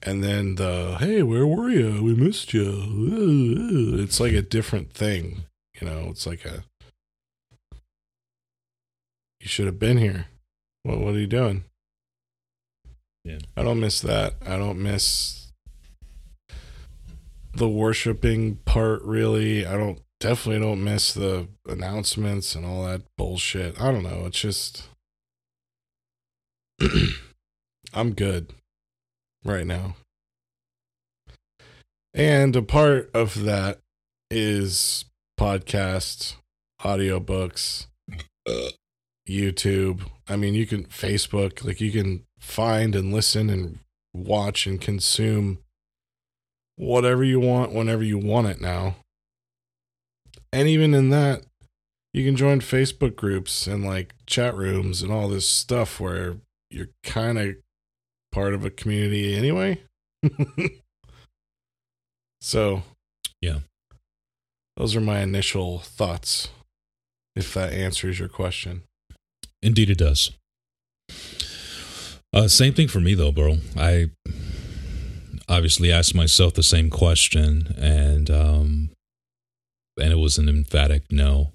And 0.05 0.25
then 0.25 0.57
the, 0.57 0.97
hey, 0.99 1.23
where 1.23 1.47
were 1.47 1.71
you? 1.71 2.03
We 2.03 2.15
missed 2.15 2.53
you. 2.53 3.99
It's 4.01 4.19
like 4.19 4.33
a 4.33 4.43
different 4.43 4.93
thing. 4.93 5.45
You 5.81 5.87
know, 5.87 6.09
it's 6.11 6.27
like 6.27 6.45
a, 6.45 6.65
you 9.41 9.49
should 9.49 9.67
have 9.67 9.79
been 9.79 9.99
here. 9.99 10.27
What, 10.83 10.99
what 10.99 11.15
are 11.15 11.21
you 11.21 11.29
doing? 11.29 11.65
Yeah. 13.25 13.39
I 13.57 13.63
don't 13.63 13.79
miss 13.79 14.01
that. 14.01 14.35
I 14.45 14.57
don't 14.57 14.83
miss 14.83 15.42
the 17.55 17.69
worshiping 17.69 18.57
part 18.65 19.03
really. 19.03 19.67
I 19.67 19.77
don't 19.77 20.01
definitely 20.21 20.61
don't 20.61 20.85
miss 20.85 21.13
the 21.13 21.49
announcements 21.67 22.55
and 22.55 22.65
all 22.65 22.85
that 22.87 23.03
bullshit. 23.17 23.81
I 23.81 23.91
don't 23.91 24.05
know. 24.05 24.25
It's 24.27 24.41
just 24.41 24.89
I'm 27.95 28.13
good 28.13 28.53
right 29.45 29.67
now. 29.67 29.97
And 32.15 32.55
a 32.55 32.63
part 32.63 33.11
of 33.15 33.43
that 33.45 33.79
is 34.31 35.07
podcasts, 35.39 36.37
audiobooks, 36.83 37.87
YouTube. 39.29 40.03
I 40.29 40.37
mean, 40.37 40.55
you 40.55 40.67
can 40.67 40.85
Facebook, 40.85 41.65
like 41.65 41.81
you 41.81 41.91
can 41.91 42.25
find 42.39 42.95
and 42.95 43.13
listen 43.13 43.49
and 43.49 43.79
watch 44.13 44.67
and 44.67 44.81
consume 44.81 45.59
whatever 46.77 47.23
you 47.25 47.41
want 47.41 47.73
whenever 47.73 48.03
you 48.03 48.19
want 48.19 48.47
it 48.49 48.61
now. 48.61 48.97
And 50.53 50.69
even 50.69 50.95
in 50.95 51.11
that, 51.11 51.45
you 52.13 52.25
can 52.25 52.37
join 52.37 52.61
Facebook 52.61 53.17
groups 53.17 53.67
and 53.67 53.85
like 53.85 54.15
chat 54.27 54.55
rooms 54.55 55.03
and 55.03 55.11
all 55.11 55.29
this 55.29 55.49
stuff 55.49 55.99
where 55.99 56.37
you're 56.71 56.89
kind 57.03 57.39
of 57.39 57.57
part 58.31 58.55
of 58.55 58.65
a 58.65 58.71
community 58.71 59.35
anyway. 59.35 59.81
so, 62.41 62.83
Yeah. 63.41 63.61
Those 64.77 64.97
are 64.97 65.01
my 65.01 65.21
initial 65.21 65.79
thoughts 65.81 66.49
if 67.37 67.53
that 67.55 67.73
answers 67.73 68.19
your 68.19 68.29
question. 68.29 68.83
Indeed, 69.63 69.91
it 69.91 69.99
does. 69.99 70.33
Uh, 72.35 72.49
same 72.49 72.73
thing 72.73 72.89
for 72.89 73.01
me, 73.01 73.15
though, 73.15 73.33
bro. 73.33 73.59
I 73.77 74.11
obviously 75.53 75.93
asked 75.93 76.15
myself 76.15 76.55
the 76.55 76.63
same 76.63 76.89
question, 76.89 77.75
and 77.77 78.31
um, 78.31 78.91
and 80.01 80.13
it 80.13 80.17
was 80.17 80.39
an 80.39 80.49
emphatic 80.49 81.05
no. 81.11 81.53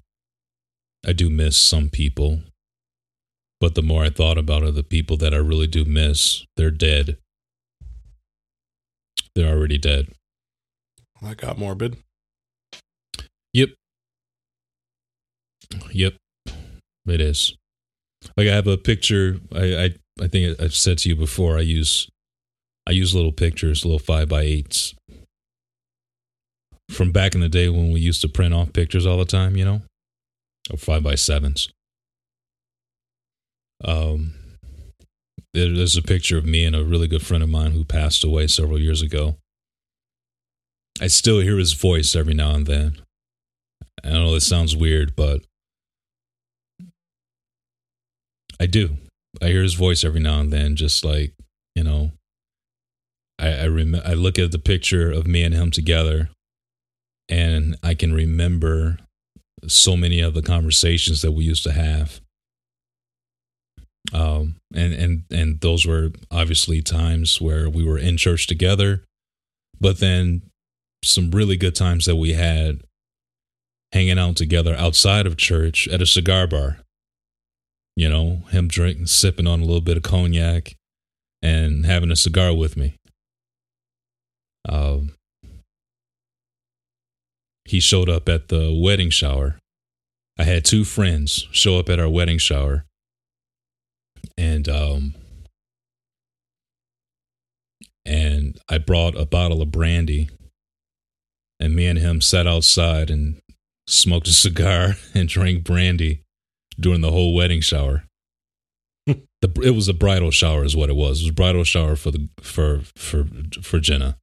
I 1.06 1.12
do 1.12 1.28
miss 1.28 1.56
some 1.56 1.90
people, 1.90 2.40
but 3.60 3.74
the 3.74 3.82
more 3.82 4.04
I 4.04 4.10
thought 4.10 4.38
about 4.38 4.62
it, 4.62 4.74
the 4.74 4.82
people 4.82 5.16
that 5.18 5.34
I 5.34 5.38
really 5.38 5.66
do 5.66 5.84
miss, 5.84 6.44
they're 6.56 6.70
dead. 6.70 7.18
They're 9.34 9.52
already 9.52 9.78
dead. 9.78 10.08
That 11.20 11.36
got 11.36 11.58
morbid. 11.58 11.96
Yep. 13.52 13.70
Yep. 15.90 16.14
It 17.06 17.20
is. 17.20 17.56
Like 18.36 18.48
I 18.48 18.54
have 18.54 18.66
a 18.66 18.76
picture. 18.76 19.38
I 19.52 19.76
I, 19.76 19.94
I 20.20 20.28
think 20.28 20.60
I've 20.60 20.74
said 20.74 20.98
to 20.98 21.08
you 21.08 21.16
before. 21.16 21.56
I 21.58 21.62
use 21.62 22.08
I 22.88 22.92
use 22.92 23.14
little 23.14 23.32
pictures, 23.32 23.84
little 23.84 23.98
five 23.98 24.30
by 24.30 24.42
eights 24.42 24.94
from 26.90 27.12
back 27.12 27.34
in 27.34 27.42
the 27.42 27.48
day 27.50 27.68
when 27.68 27.92
we 27.92 28.00
used 28.00 28.22
to 28.22 28.28
print 28.28 28.54
off 28.54 28.72
pictures 28.72 29.04
all 29.04 29.18
the 29.18 29.26
time. 29.26 29.56
You 29.56 29.64
know, 29.66 29.82
or 30.70 30.78
five 30.78 31.02
by 31.02 31.14
sevens. 31.14 31.68
Um, 33.84 34.32
there's 35.52 35.96
a 35.96 36.02
picture 36.02 36.38
of 36.38 36.46
me 36.46 36.64
and 36.64 36.74
a 36.74 36.84
really 36.84 37.08
good 37.08 37.22
friend 37.22 37.42
of 37.42 37.50
mine 37.50 37.72
who 37.72 37.84
passed 37.84 38.24
away 38.24 38.46
several 38.46 38.80
years 38.80 39.02
ago. 39.02 39.36
I 41.00 41.06
still 41.06 41.40
hear 41.40 41.58
his 41.58 41.74
voice 41.74 42.16
every 42.16 42.34
now 42.34 42.54
and 42.54 42.66
then. 42.66 42.96
I 44.02 44.10
know 44.10 44.32
this 44.32 44.46
sounds 44.46 44.74
weird, 44.74 45.14
but 45.14 45.42
I 48.58 48.66
do. 48.66 48.96
I 49.42 49.48
hear 49.48 49.62
his 49.62 49.74
voice 49.74 50.04
every 50.04 50.20
now 50.20 50.40
and 50.40 50.52
then, 50.52 50.74
just 50.74 51.04
like, 51.04 51.34
you 51.74 51.84
know, 51.84 52.12
I 53.38 53.48
I, 53.48 53.64
I 53.64 54.14
look 54.14 54.38
at 54.38 54.52
the 54.52 54.58
picture 54.58 55.10
of 55.10 55.26
me 55.26 55.42
and 55.42 55.54
him 55.54 55.70
together, 55.70 56.30
and 57.28 57.76
I 57.82 57.94
can 57.94 58.12
remember 58.12 58.98
so 59.66 59.96
many 59.96 60.20
of 60.20 60.34
the 60.34 60.42
conversations 60.42 61.22
that 61.22 61.32
we 61.32 61.44
used 61.44 61.64
to 61.64 61.72
have. 61.72 62.20
Um, 64.12 64.56
and 64.74 64.94
and 64.94 65.22
and 65.30 65.60
those 65.60 65.86
were 65.86 66.10
obviously 66.30 66.80
times 66.80 67.40
where 67.40 67.68
we 67.68 67.84
were 67.84 67.98
in 67.98 68.16
church 68.16 68.46
together, 68.46 69.04
but 69.80 69.98
then 69.98 70.42
some 71.04 71.30
really 71.30 71.56
good 71.56 71.74
times 71.74 72.06
that 72.06 72.16
we 72.16 72.32
had 72.32 72.80
hanging 73.92 74.18
out 74.18 74.36
together 74.36 74.74
outside 74.74 75.26
of 75.26 75.36
church 75.36 75.88
at 75.88 76.02
a 76.02 76.06
cigar 76.06 76.46
bar. 76.46 76.78
You 77.96 78.08
know, 78.08 78.42
him 78.50 78.68
drinking, 78.68 79.06
sipping 79.06 79.46
on 79.46 79.60
a 79.60 79.64
little 79.64 79.80
bit 79.80 79.96
of 79.96 80.02
cognac, 80.04 80.76
and 81.42 81.84
having 81.84 82.10
a 82.10 82.16
cigar 82.16 82.54
with 82.54 82.76
me. 82.76 82.96
Um, 84.68 85.14
he 87.64 87.80
showed 87.80 88.08
up 88.08 88.28
at 88.28 88.48
the 88.48 88.78
wedding 88.82 89.10
shower. 89.10 89.58
I 90.38 90.44
had 90.44 90.64
two 90.64 90.84
friends 90.84 91.46
show 91.50 91.78
up 91.78 91.88
at 91.88 91.98
our 91.98 92.08
wedding 92.08 92.38
shower, 92.38 92.84
and 94.36 94.68
um, 94.68 95.14
and 98.04 98.58
I 98.68 98.78
brought 98.78 99.16
a 99.16 99.26
bottle 99.26 99.60
of 99.60 99.70
brandy, 99.70 100.30
and 101.60 101.74
me 101.74 101.86
and 101.86 101.98
him 101.98 102.20
sat 102.20 102.46
outside 102.46 103.10
and 103.10 103.40
smoked 103.86 104.28
a 104.28 104.32
cigar 104.32 104.96
and 105.14 105.28
drank 105.28 105.64
brandy 105.64 106.22
during 106.78 107.00
the 107.00 107.10
whole 107.10 107.34
wedding 107.34 107.60
shower. 107.60 108.04
the 109.06 109.60
it 109.62 109.74
was 109.74 109.88
a 109.88 109.94
bridal 109.94 110.30
shower, 110.30 110.64
is 110.64 110.76
what 110.76 110.90
it 110.90 110.96
was. 110.96 111.20
It 111.20 111.24
was 111.24 111.30
a 111.30 111.34
bridal 111.34 111.64
shower 111.64 111.96
for 111.96 112.10
the 112.10 112.28
for 112.40 112.80
for 112.96 113.26
for 113.62 113.80
Jenna, 113.80 114.18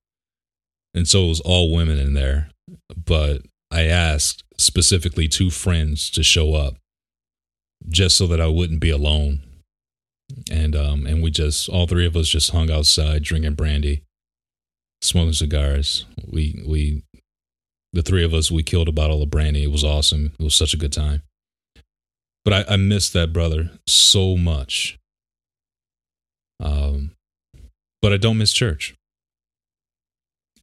and 0.95 1.07
so 1.07 1.25
it 1.25 1.27
was 1.27 1.41
all 1.41 1.75
women 1.75 1.99
in 1.99 2.13
there. 2.13 2.49
But 2.95 3.41
I 3.69 3.83
asked 3.83 4.43
specifically 4.57 5.27
two 5.27 5.49
friends 5.51 6.09
to 6.11 6.23
show 6.23 6.55
up, 6.55 6.77
just 7.89 8.17
so 8.17 8.25
that 8.27 8.41
I 8.41 8.47
wouldn't 8.47 8.79
be 8.79 8.89
alone. 8.89 9.41
And 10.49 10.75
um 10.75 11.05
and 11.05 11.21
we 11.21 11.29
just 11.29 11.69
all 11.69 11.85
three 11.85 12.07
of 12.07 12.15
us 12.15 12.27
just 12.27 12.51
hung 12.51 12.71
outside 12.71 13.21
drinking 13.21 13.53
brandy, 13.53 14.01
smoking 15.03 15.33
cigars. 15.33 16.05
We 16.25 16.63
we 16.65 17.03
the 17.93 18.01
three 18.01 18.23
of 18.23 18.33
us 18.33 18.49
we 18.49 18.63
killed 18.63 18.87
a 18.87 18.93
bottle 18.93 19.21
of 19.21 19.29
brandy. 19.29 19.63
It 19.63 19.71
was 19.71 19.83
awesome. 19.83 20.33
It 20.39 20.43
was 20.43 20.55
such 20.55 20.73
a 20.73 20.77
good 20.77 20.93
time. 20.93 21.21
But 22.43 22.53
I, 22.69 22.73
I 22.73 22.77
miss 22.77 23.09
that 23.09 23.33
brother 23.33 23.71
so 23.87 24.37
much. 24.37 24.97
Um, 26.59 27.11
but 28.01 28.13
I 28.13 28.17
don't 28.17 28.37
miss 28.37 28.53
church. 28.53 28.95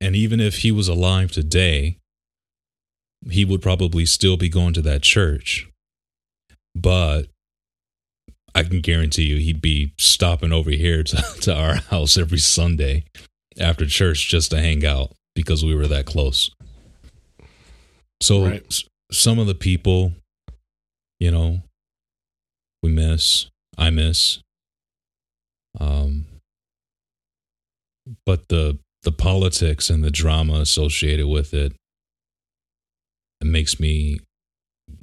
And 0.03 0.16
even 0.16 0.40
if 0.40 0.59
he 0.59 0.72
was 0.72 0.88
alive 0.88 1.30
today, 1.30 1.98
he 3.30 3.44
would 3.44 3.62
probably 3.62 4.05
still 4.05 4.36
be 4.36 4.48
going 4.48 4.74
to 4.74 4.82
that 4.82 5.03
church. 5.03 5.68
But 6.74 7.28
I 8.53 8.64
can 8.64 8.80
guarantee 8.80 9.22
you 9.28 9.36
he'd 9.36 9.62
be 9.62 9.92
stopping 9.98 10.53
over 10.53 10.72
here 10.72 11.05
to, 11.05 11.16
to 11.42 11.55
our 11.55 11.76
house 11.76 12.16
every 12.18 12.38
Sunday 12.38 13.05
after 13.61 13.86
church 13.86 14.28
just 14.28 14.50
to 14.50 14.61
hang 14.61 14.84
out 14.84 15.12
because 15.36 15.64
we 15.64 15.72
were 15.72 15.86
that 15.86 16.07
close. 16.07 16.50
So 18.20 18.46
Right. 18.46 18.82
some 19.12 19.38
of 19.38 19.46
the 19.46 19.55
people, 19.55 20.14
you 21.20 21.30
know, 21.30 21.62
we 22.82 22.90
miss, 22.90 23.46
I 23.78 23.90
miss. 23.90 24.40
Um, 25.78 26.26
but 28.26 28.48
the 28.48 28.78
the 29.03 29.12
politics 29.12 29.90
and 29.90 30.05
the 30.05 30.11
drama 30.11 30.55
associated 30.61 31.26
with 31.26 31.53
it, 31.53 31.72
it 33.40 33.46
makes 33.46 33.80
me 33.80 34.20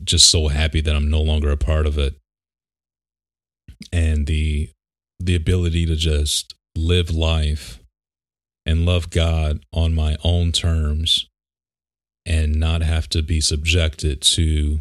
just 0.03 0.29
so 0.29 0.47
happy 0.47 0.81
that 0.81 0.95
I'm 0.95 1.09
no 1.09 1.21
longer 1.21 1.51
a 1.51 1.57
part 1.57 1.85
of 1.85 1.97
it. 1.97 2.15
And 3.91 4.27
the 4.27 4.69
the 5.19 5.35
ability 5.35 5.85
to 5.85 5.95
just 5.95 6.53
live 6.75 7.11
life 7.11 7.79
and 8.65 8.85
love 8.85 9.09
God 9.09 9.65
on 9.73 9.93
my 9.93 10.15
own 10.23 10.51
terms 10.51 11.27
and 12.25 12.59
not 12.59 12.81
have 12.81 13.09
to 13.09 13.21
be 13.21 13.41
subjected 13.41 14.21
to 14.21 14.79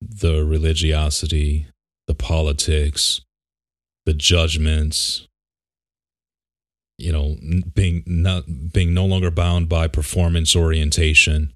the 0.00 0.44
religiosity, 0.44 1.66
the 2.06 2.14
politics, 2.14 3.22
the 4.06 4.14
judgments, 4.14 5.26
you 7.00 7.12
know, 7.12 7.36
being 7.74 8.02
not 8.06 8.44
being 8.72 8.94
no 8.94 9.06
longer 9.06 9.30
bound 9.30 9.68
by 9.68 9.88
performance 9.88 10.54
orientation 10.54 11.52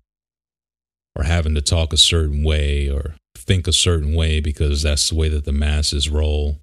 or 1.17 1.25
having 1.25 1.55
to 1.55 1.63
talk 1.63 1.93
a 1.93 1.99
certain 1.99 2.43
way 2.43 2.89
or 2.91 3.15
think 3.37 3.67
a 3.67 3.73
certain 3.73 4.15
way 4.15 4.41
because 4.41 4.83
that's 4.83 5.09
the 5.09 5.15
way 5.15 5.29
that 5.29 5.45
the 5.45 5.53
masses 5.53 6.09
roll. 6.09 6.59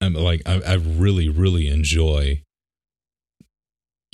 I'm 0.00 0.14
like 0.14 0.42
I, 0.46 0.60
I 0.66 0.74
really, 0.74 1.28
really 1.28 1.68
enjoy 1.68 2.42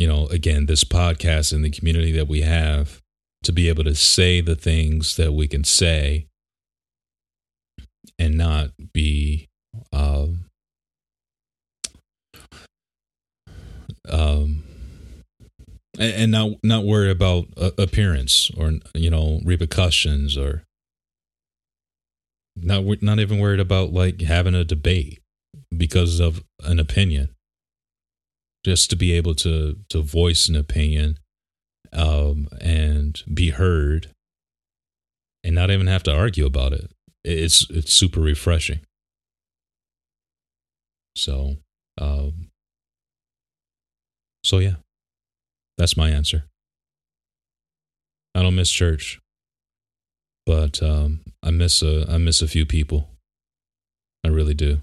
you 0.01 0.07
know, 0.07 0.27
again, 0.29 0.65
this 0.65 0.83
podcast 0.83 1.53
and 1.53 1.63
the 1.63 1.71
community 1.71 2.11
that 2.13 2.27
we 2.27 2.41
have 2.41 3.03
to 3.43 3.53
be 3.53 3.69
able 3.69 3.85
to 3.85 3.95
say 3.95 4.41
the 4.41 4.57
things 4.57 5.17
that 5.17 5.33
we 5.33 5.47
can 5.47 5.63
say 5.63 6.27
and 8.19 8.39
not 8.39 8.71
be 8.95 9.47
um, 9.93 10.47
um 14.11 14.63
and, 15.99 16.15
and 16.15 16.33
not 16.33 16.51
not 16.63 16.85
worry 16.85 17.11
about 17.11 17.47
uh, 17.57 17.71
appearance 17.79 18.51
or 18.57 18.73
you 18.95 19.11
know 19.11 19.41
repercussions 19.45 20.37
or 20.37 20.65
not 22.57 22.85
not 23.03 23.19
even 23.19 23.39
worried 23.39 23.61
about 23.61 23.93
like 23.93 24.21
having 24.21 24.55
a 24.55 24.65
debate 24.65 25.21
because 25.77 26.21
of 26.21 26.43
an 26.65 26.79
opinion 26.79 27.31
just 28.65 28.91
to 28.91 28.97
be 28.97 29.13
able 29.13 29.35
to 29.35 29.77
to 29.89 30.03
voice 30.03 30.49
an 30.49 30.57
opinion 30.57 31.19
um, 31.93 32.49
and 32.61 33.23
be 33.33 33.51
heard 33.51 34.11
and 35.43 35.55
not 35.55 35.71
even 35.71 35.87
have 35.87 36.03
to 36.05 36.15
argue 36.15 36.47
about 36.47 36.73
it. 36.73 36.91
It's 37.25 37.69
it's 37.71 37.93
super 37.93 38.21
refreshing. 38.21 38.81
So, 41.17 41.57
um, 41.99 42.50
so 44.43 44.59
yeah, 44.59 44.77
that's 45.79 45.97
my 45.97 46.11
answer. 46.11 46.45
I 48.35 48.43
don't 48.43 48.55
miss 48.55 48.71
church, 48.71 49.21
but 50.47 50.83
um, 50.83 51.21
I 51.43 51.51
miss 51.51 51.83
a 51.83 52.07
I 52.09 52.19
miss 52.19 52.43
a 52.43 52.49
few 52.49 52.67
people. 52.67 53.09
I 54.25 54.29
really 54.29 54.55
do. 54.55 54.81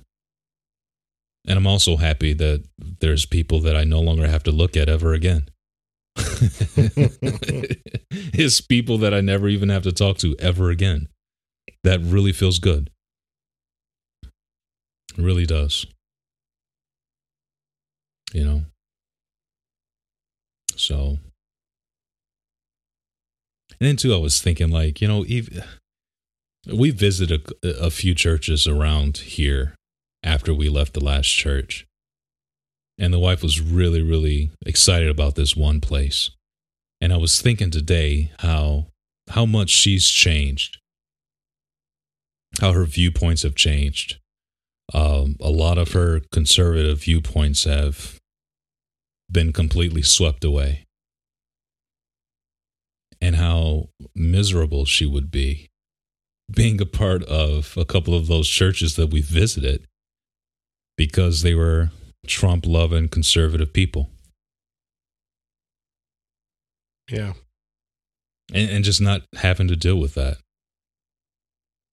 And 1.47 1.57
I'm 1.57 1.67
also 1.67 1.95
happy 1.95 2.33
that 2.33 2.65
there's 2.99 3.25
people 3.25 3.61
that 3.61 3.75
I 3.75 3.85
no 3.85 4.01
longer 4.01 4.27
have 4.27 4.43
to 4.43 4.51
look 4.51 4.75
at 4.75 4.89
ever 4.89 5.13
again. 5.13 5.47
it's 8.33 8.59
people 8.59 8.97
that 8.97 9.13
I 9.13 9.21
never 9.21 9.47
even 9.47 9.69
have 9.69 9.83
to 9.83 9.93
talk 9.93 10.17
to 10.17 10.35
ever 10.39 10.69
again. 10.71 11.07
That 11.83 12.01
really 12.01 12.33
feels 12.33 12.59
good. 12.59 12.89
It 14.23 14.29
really 15.17 15.45
does. 15.45 15.85
You 18.33 18.43
know? 18.43 18.65
So. 20.77 21.19
And 23.79 23.87
then, 23.87 23.97
too, 23.97 24.13
I 24.13 24.17
was 24.17 24.41
thinking, 24.41 24.69
like, 24.69 25.01
you 25.01 25.07
know, 25.07 25.25
we 26.73 26.91
visited 26.91 27.51
a, 27.63 27.85
a 27.85 27.91
few 27.91 28.15
churches 28.15 28.67
around 28.67 29.17
here 29.17 29.75
after 30.23 30.53
we 30.53 30.69
left 30.69 30.93
the 30.93 31.03
last 31.03 31.27
church. 31.27 31.85
And 32.97 33.13
the 33.13 33.19
wife 33.19 33.43
was 33.43 33.61
really, 33.61 34.01
really 34.01 34.49
excited 34.65 35.09
about 35.09 35.35
this 35.35 35.55
one 35.55 35.79
place. 35.79 36.31
And 36.99 37.13
I 37.13 37.17
was 37.17 37.41
thinking 37.41 37.69
today 37.69 38.31
how 38.39 38.87
how 39.29 39.45
much 39.45 39.69
she's 39.69 40.07
changed, 40.09 40.79
how 42.59 42.71
her 42.71 42.85
viewpoints 42.85 43.43
have 43.43 43.55
changed. 43.55 44.17
Um, 44.93 45.35
a 45.41 45.49
lot 45.49 45.77
of 45.77 45.91
her 45.91 46.21
conservative 46.31 47.03
viewpoints 47.03 47.65
have 47.65 48.16
been 49.31 49.51
completely 49.53 50.01
swept 50.01 50.43
away, 50.43 50.85
and 53.21 53.35
how 53.35 53.89
miserable 54.15 54.85
she 54.85 55.05
would 55.05 55.31
be 55.31 55.69
being 56.49 56.79
a 56.79 56.85
part 56.85 57.23
of 57.23 57.75
a 57.77 57.83
couple 57.85 58.13
of 58.13 58.27
those 58.27 58.47
churches 58.47 58.95
that 58.95 59.07
we 59.11 59.21
visited 59.21 59.85
because 60.95 61.41
they 61.41 61.53
were 61.53 61.91
Trump 62.25 62.65
loving 62.65 63.09
conservative 63.09 63.73
people. 63.73 64.09
Yeah. 67.09 67.33
and, 68.53 68.69
and 68.69 68.83
just 68.83 69.01
not 69.01 69.21
having 69.35 69.67
to 69.67 69.75
deal 69.75 69.97
with 69.97 70.13
that. 70.15 70.37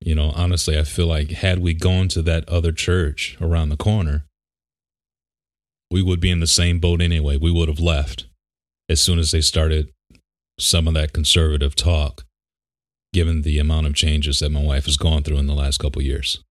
You 0.00 0.14
know, 0.14 0.32
honestly, 0.34 0.78
I 0.78 0.84
feel 0.84 1.06
like 1.06 1.30
had 1.30 1.60
we 1.60 1.72
gone 1.72 2.08
to 2.08 2.22
that 2.22 2.48
other 2.48 2.72
church 2.72 3.36
around 3.40 3.70
the 3.70 3.76
corner, 3.76 4.26
we 5.94 6.02
would 6.02 6.18
be 6.18 6.32
in 6.32 6.40
the 6.40 6.46
same 6.48 6.80
boat 6.80 7.00
anyway. 7.00 7.36
We 7.36 7.52
would 7.52 7.68
have 7.68 7.78
left 7.78 8.26
as 8.88 9.00
soon 9.00 9.20
as 9.20 9.30
they 9.30 9.40
started 9.40 9.92
some 10.58 10.88
of 10.88 10.94
that 10.94 11.12
conservative 11.12 11.76
talk, 11.76 12.24
given 13.12 13.42
the 13.42 13.60
amount 13.60 13.86
of 13.86 13.94
changes 13.94 14.40
that 14.40 14.50
my 14.50 14.60
wife 14.60 14.86
has 14.86 14.96
gone 14.96 15.22
through 15.22 15.36
in 15.36 15.46
the 15.46 15.54
last 15.54 15.78
couple 15.78 16.02
years. 16.02 16.42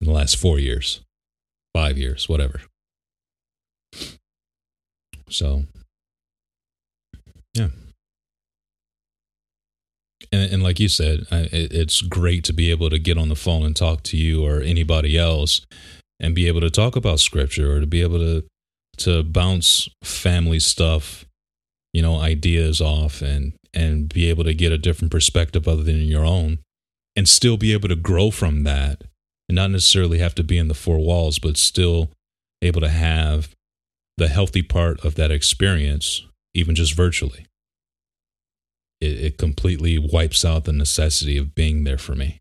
In 0.00 0.06
the 0.06 0.14
last 0.14 0.38
four 0.38 0.58
years, 0.58 1.02
five 1.74 1.98
years, 1.98 2.30
whatever. 2.30 2.62
So, 5.28 5.64
yeah. 7.52 7.68
And, 10.32 10.50
and 10.50 10.62
like 10.62 10.80
you 10.80 10.88
said, 10.88 11.26
I, 11.30 11.40
it, 11.40 11.74
it's 11.74 12.00
great 12.00 12.42
to 12.44 12.54
be 12.54 12.70
able 12.70 12.88
to 12.88 12.98
get 12.98 13.18
on 13.18 13.28
the 13.28 13.36
phone 13.36 13.66
and 13.66 13.76
talk 13.76 14.02
to 14.04 14.16
you 14.16 14.46
or 14.46 14.62
anybody 14.62 15.18
else 15.18 15.60
and 16.20 16.34
be 16.34 16.48
able 16.48 16.60
to 16.60 16.70
talk 16.70 16.96
about 16.96 17.20
scripture 17.20 17.72
or 17.72 17.80
to 17.80 17.86
be 17.86 18.02
able 18.02 18.18
to 18.18 18.44
to 18.98 19.22
bounce 19.22 19.88
family 20.02 20.58
stuff, 20.58 21.24
you 21.92 22.02
know, 22.02 22.16
ideas 22.16 22.80
off 22.80 23.22
and 23.22 23.52
and 23.74 24.12
be 24.12 24.28
able 24.28 24.44
to 24.44 24.54
get 24.54 24.72
a 24.72 24.78
different 24.78 25.12
perspective 25.12 25.68
other 25.68 25.82
than 25.82 26.00
your 26.02 26.24
own 26.24 26.58
and 27.14 27.28
still 27.28 27.56
be 27.56 27.72
able 27.72 27.88
to 27.88 27.96
grow 27.96 28.30
from 28.30 28.64
that 28.64 29.04
and 29.48 29.56
not 29.56 29.70
necessarily 29.70 30.18
have 30.18 30.34
to 30.34 30.44
be 30.44 30.58
in 30.58 30.68
the 30.68 30.74
four 30.74 30.98
walls, 30.98 31.38
but 31.38 31.56
still 31.56 32.10
able 32.62 32.80
to 32.80 32.88
have 32.88 33.54
the 34.16 34.28
healthy 34.28 34.62
part 34.62 35.04
of 35.04 35.14
that 35.14 35.30
experience, 35.30 36.26
even 36.54 36.74
just 36.74 36.94
virtually. 36.94 37.46
It, 39.00 39.20
it 39.20 39.38
completely 39.38 39.98
wipes 39.98 40.44
out 40.44 40.64
the 40.64 40.72
necessity 40.72 41.38
of 41.38 41.54
being 41.54 41.84
there 41.84 41.98
for 41.98 42.14
me. 42.14 42.40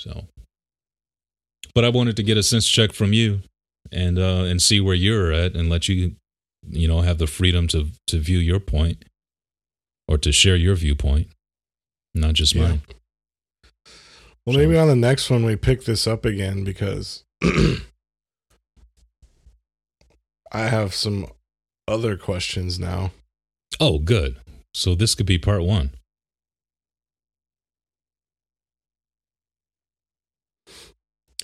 So, 0.00 0.28
but 1.74 1.84
I 1.84 1.88
wanted 1.88 2.16
to 2.16 2.22
get 2.22 2.36
a 2.36 2.42
sense 2.42 2.68
check 2.68 2.92
from 2.92 3.12
you 3.12 3.40
and 3.92 4.18
uh, 4.18 4.44
and 4.44 4.60
see 4.60 4.80
where 4.80 4.94
you're 4.94 5.32
at 5.32 5.54
and 5.54 5.68
let 5.70 5.88
you 5.88 6.16
you 6.68 6.88
know 6.88 7.00
have 7.00 7.18
the 7.18 7.26
freedom 7.26 7.66
to 7.68 7.88
to 8.06 8.18
view 8.18 8.38
your 8.38 8.60
point 8.60 9.04
or 10.06 10.18
to 10.18 10.32
share 10.32 10.56
your 10.56 10.74
viewpoint 10.74 11.28
not 12.14 12.34
just 12.34 12.54
yeah. 12.54 12.68
mine 12.68 12.82
well 14.46 14.54
so. 14.54 14.58
maybe 14.58 14.76
on 14.76 14.88
the 14.88 14.96
next 14.96 15.30
one 15.30 15.44
we 15.44 15.56
pick 15.56 15.84
this 15.84 16.06
up 16.06 16.24
again 16.24 16.64
because 16.64 17.24
i 20.52 20.62
have 20.68 20.94
some 20.94 21.26
other 21.86 22.16
questions 22.16 22.78
now 22.78 23.12
oh 23.80 23.98
good 23.98 24.36
so 24.74 24.94
this 24.94 25.14
could 25.14 25.26
be 25.26 25.38
part 25.38 25.62
one 25.62 25.90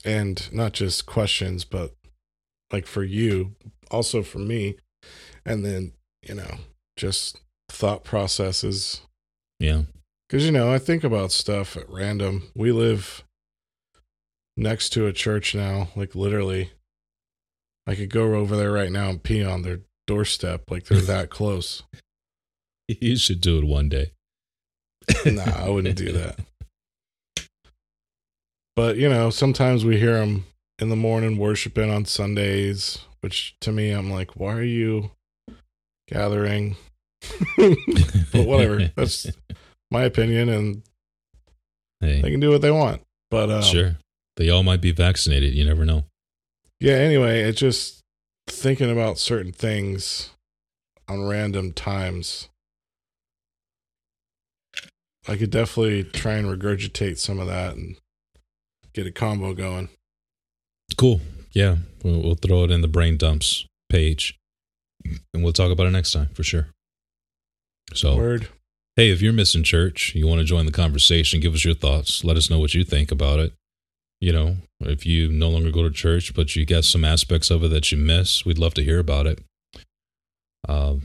and 0.04 0.52
not 0.52 0.72
just 0.72 1.06
questions 1.06 1.64
but 1.64 1.94
like 2.72 2.86
for 2.86 3.04
you, 3.04 3.54
also 3.90 4.22
for 4.22 4.38
me, 4.38 4.76
and 5.44 5.64
then 5.64 5.92
you 6.26 6.34
know 6.34 6.56
just 6.96 7.40
thought 7.68 8.04
processes. 8.04 9.00
Yeah, 9.60 9.82
because 10.28 10.44
you 10.44 10.52
know 10.52 10.72
I 10.72 10.78
think 10.78 11.04
about 11.04 11.32
stuff 11.32 11.76
at 11.76 11.88
random. 11.88 12.50
We 12.54 12.72
live 12.72 13.24
next 14.56 14.90
to 14.90 15.06
a 15.06 15.12
church 15.12 15.54
now, 15.54 15.88
like 15.96 16.14
literally. 16.14 16.70
I 17.86 17.94
could 17.94 18.08
go 18.08 18.34
over 18.34 18.56
there 18.56 18.72
right 18.72 18.90
now 18.90 19.10
and 19.10 19.22
pee 19.22 19.44
on 19.44 19.60
their 19.60 19.80
doorstep, 20.06 20.70
like 20.70 20.84
they're 20.86 21.00
that 21.02 21.30
close. 21.30 21.82
You 22.86 23.16
should 23.16 23.40
do 23.40 23.56
it 23.56 23.64
one 23.64 23.88
day. 23.88 24.12
nah, 25.24 25.64
I 25.64 25.70
wouldn't 25.70 25.96
do 25.96 26.12
that. 26.12 26.38
But 28.76 28.96
you 28.96 29.08
know, 29.08 29.30
sometimes 29.30 29.84
we 29.84 29.98
hear 29.98 30.18
them 30.18 30.46
in 30.78 30.88
the 30.88 30.96
morning 30.96 31.38
worshiping 31.38 31.90
on 31.90 32.04
Sundays, 32.04 32.98
which 33.20 33.56
to 33.60 33.72
me, 33.72 33.90
I'm 33.90 34.10
like, 34.10 34.36
why 34.36 34.54
are 34.54 34.62
you 34.62 35.12
gathering? 36.08 36.76
but 37.56 38.46
whatever. 38.46 38.90
That's 38.96 39.26
my 39.90 40.02
opinion, 40.02 40.48
and 40.48 40.82
hey. 42.00 42.20
they 42.20 42.30
can 42.30 42.40
do 42.40 42.50
what 42.50 42.62
they 42.62 42.70
want. 42.70 43.02
But 43.30 43.50
um, 43.50 43.62
sure, 43.62 43.96
they 44.36 44.50
all 44.50 44.62
might 44.62 44.80
be 44.80 44.92
vaccinated. 44.92 45.54
You 45.54 45.64
never 45.64 45.84
know. 45.84 46.04
Yeah. 46.80 46.94
Anyway, 46.94 47.42
it's 47.42 47.60
just 47.60 48.00
thinking 48.48 48.90
about 48.90 49.18
certain 49.18 49.52
things 49.52 50.30
on 51.08 51.26
random 51.26 51.72
times. 51.72 52.48
I 55.26 55.36
could 55.36 55.50
definitely 55.50 56.04
try 56.04 56.34
and 56.34 56.46
regurgitate 56.46 57.16
some 57.16 57.38
of 57.38 57.46
that 57.46 57.76
and 57.76 57.96
get 58.94 59.06
a 59.06 59.12
combo 59.12 59.52
going. 59.52 59.88
Cool. 60.96 61.20
Yeah, 61.52 61.76
we'll, 62.02 62.22
we'll 62.22 62.34
throw 62.34 62.64
it 62.64 62.70
in 62.70 62.80
the 62.80 62.88
brain 62.88 63.16
dumps 63.16 63.66
page, 63.88 64.38
and 65.32 65.42
we'll 65.42 65.52
talk 65.52 65.70
about 65.70 65.86
it 65.86 65.90
next 65.90 66.12
time 66.12 66.28
for 66.34 66.42
sure. 66.42 66.68
So, 67.92 68.16
Word. 68.16 68.48
hey, 68.96 69.10
if 69.10 69.20
you're 69.20 69.32
missing 69.32 69.62
church, 69.62 70.14
you 70.14 70.26
want 70.26 70.40
to 70.40 70.44
join 70.44 70.66
the 70.66 70.72
conversation, 70.72 71.40
give 71.40 71.54
us 71.54 71.64
your 71.64 71.74
thoughts. 71.74 72.24
Let 72.24 72.36
us 72.36 72.50
know 72.50 72.58
what 72.58 72.74
you 72.74 72.84
think 72.84 73.12
about 73.12 73.38
it. 73.38 73.52
You 74.20 74.32
know, 74.32 74.56
if 74.80 75.04
you 75.04 75.30
no 75.30 75.50
longer 75.50 75.70
go 75.70 75.82
to 75.82 75.90
church, 75.90 76.34
but 76.34 76.56
you 76.56 76.64
got 76.64 76.84
some 76.84 77.04
aspects 77.04 77.50
of 77.50 77.62
it 77.62 77.68
that 77.68 77.92
you 77.92 77.98
miss, 77.98 78.44
we'd 78.44 78.58
love 78.58 78.74
to 78.74 78.84
hear 78.84 78.98
about 78.98 79.26
it. 79.26 79.40
Uh, 80.66 80.96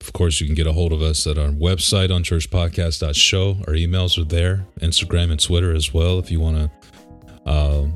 of 0.00 0.12
course, 0.12 0.40
you 0.40 0.46
can 0.46 0.56
get 0.56 0.66
a 0.66 0.72
hold 0.72 0.92
of 0.92 1.02
us 1.02 1.26
at 1.26 1.38
our 1.38 1.50
website 1.50 2.12
on 2.12 2.24
churchpodcast.show. 2.24 3.50
Our 3.68 3.74
emails 3.74 4.18
are 4.18 4.24
there, 4.24 4.66
Instagram 4.80 5.30
and 5.30 5.38
Twitter 5.38 5.72
as 5.74 5.94
well. 5.94 6.18
If 6.18 6.30
you 6.30 6.40
want 6.40 6.56
to 6.56 6.70
uh, 7.46 7.86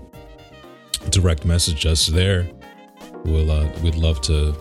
direct 1.11 1.45
message 1.45 1.85
us 1.87 2.07
there. 2.07 2.49
We'll 3.25 3.51
uh, 3.51 3.69
we'd 3.83 3.97
love 3.97 4.21
to 4.23 4.55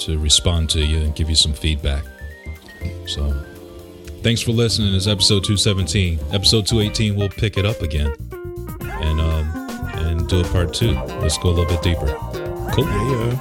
to 0.00 0.18
respond 0.18 0.68
to 0.70 0.80
you 0.84 0.98
and 0.98 1.14
give 1.14 1.28
you 1.28 1.36
some 1.36 1.52
feedback. 1.54 2.04
So, 3.06 3.32
thanks 4.22 4.42
for 4.42 4.52
listening. 4.52 4.94
It's 4.94 5.06
episode 5.06 5.44
217. 5.44 6.18
Episode 6.32 6.66
218, 6.66 7.16
we'll 7.16 7.28
pick 7.30 7.56
it 7.56 7.64
up 7.64 7.80
again 7.82 8.12
and 8.80 9.20
um 9.20 9.52
and 9.94 10.28
do 10.28 10.40
a 10.40 10.44
part 10.44 10.72
two. 10.74 10.92
Let's 10.92 11.38
go 11.38 11.50
a 11.50 11.50
little 11.50 11.66
bit 11.66 11.82
deeper. 11.82 12.06
Cool. 12.72 12.86
Yeah. 12.86 13.36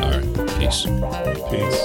All 0.00 0.10
right. 0.10 0.24
Peace. 0.58 0.86
Peace. 1.50 1.80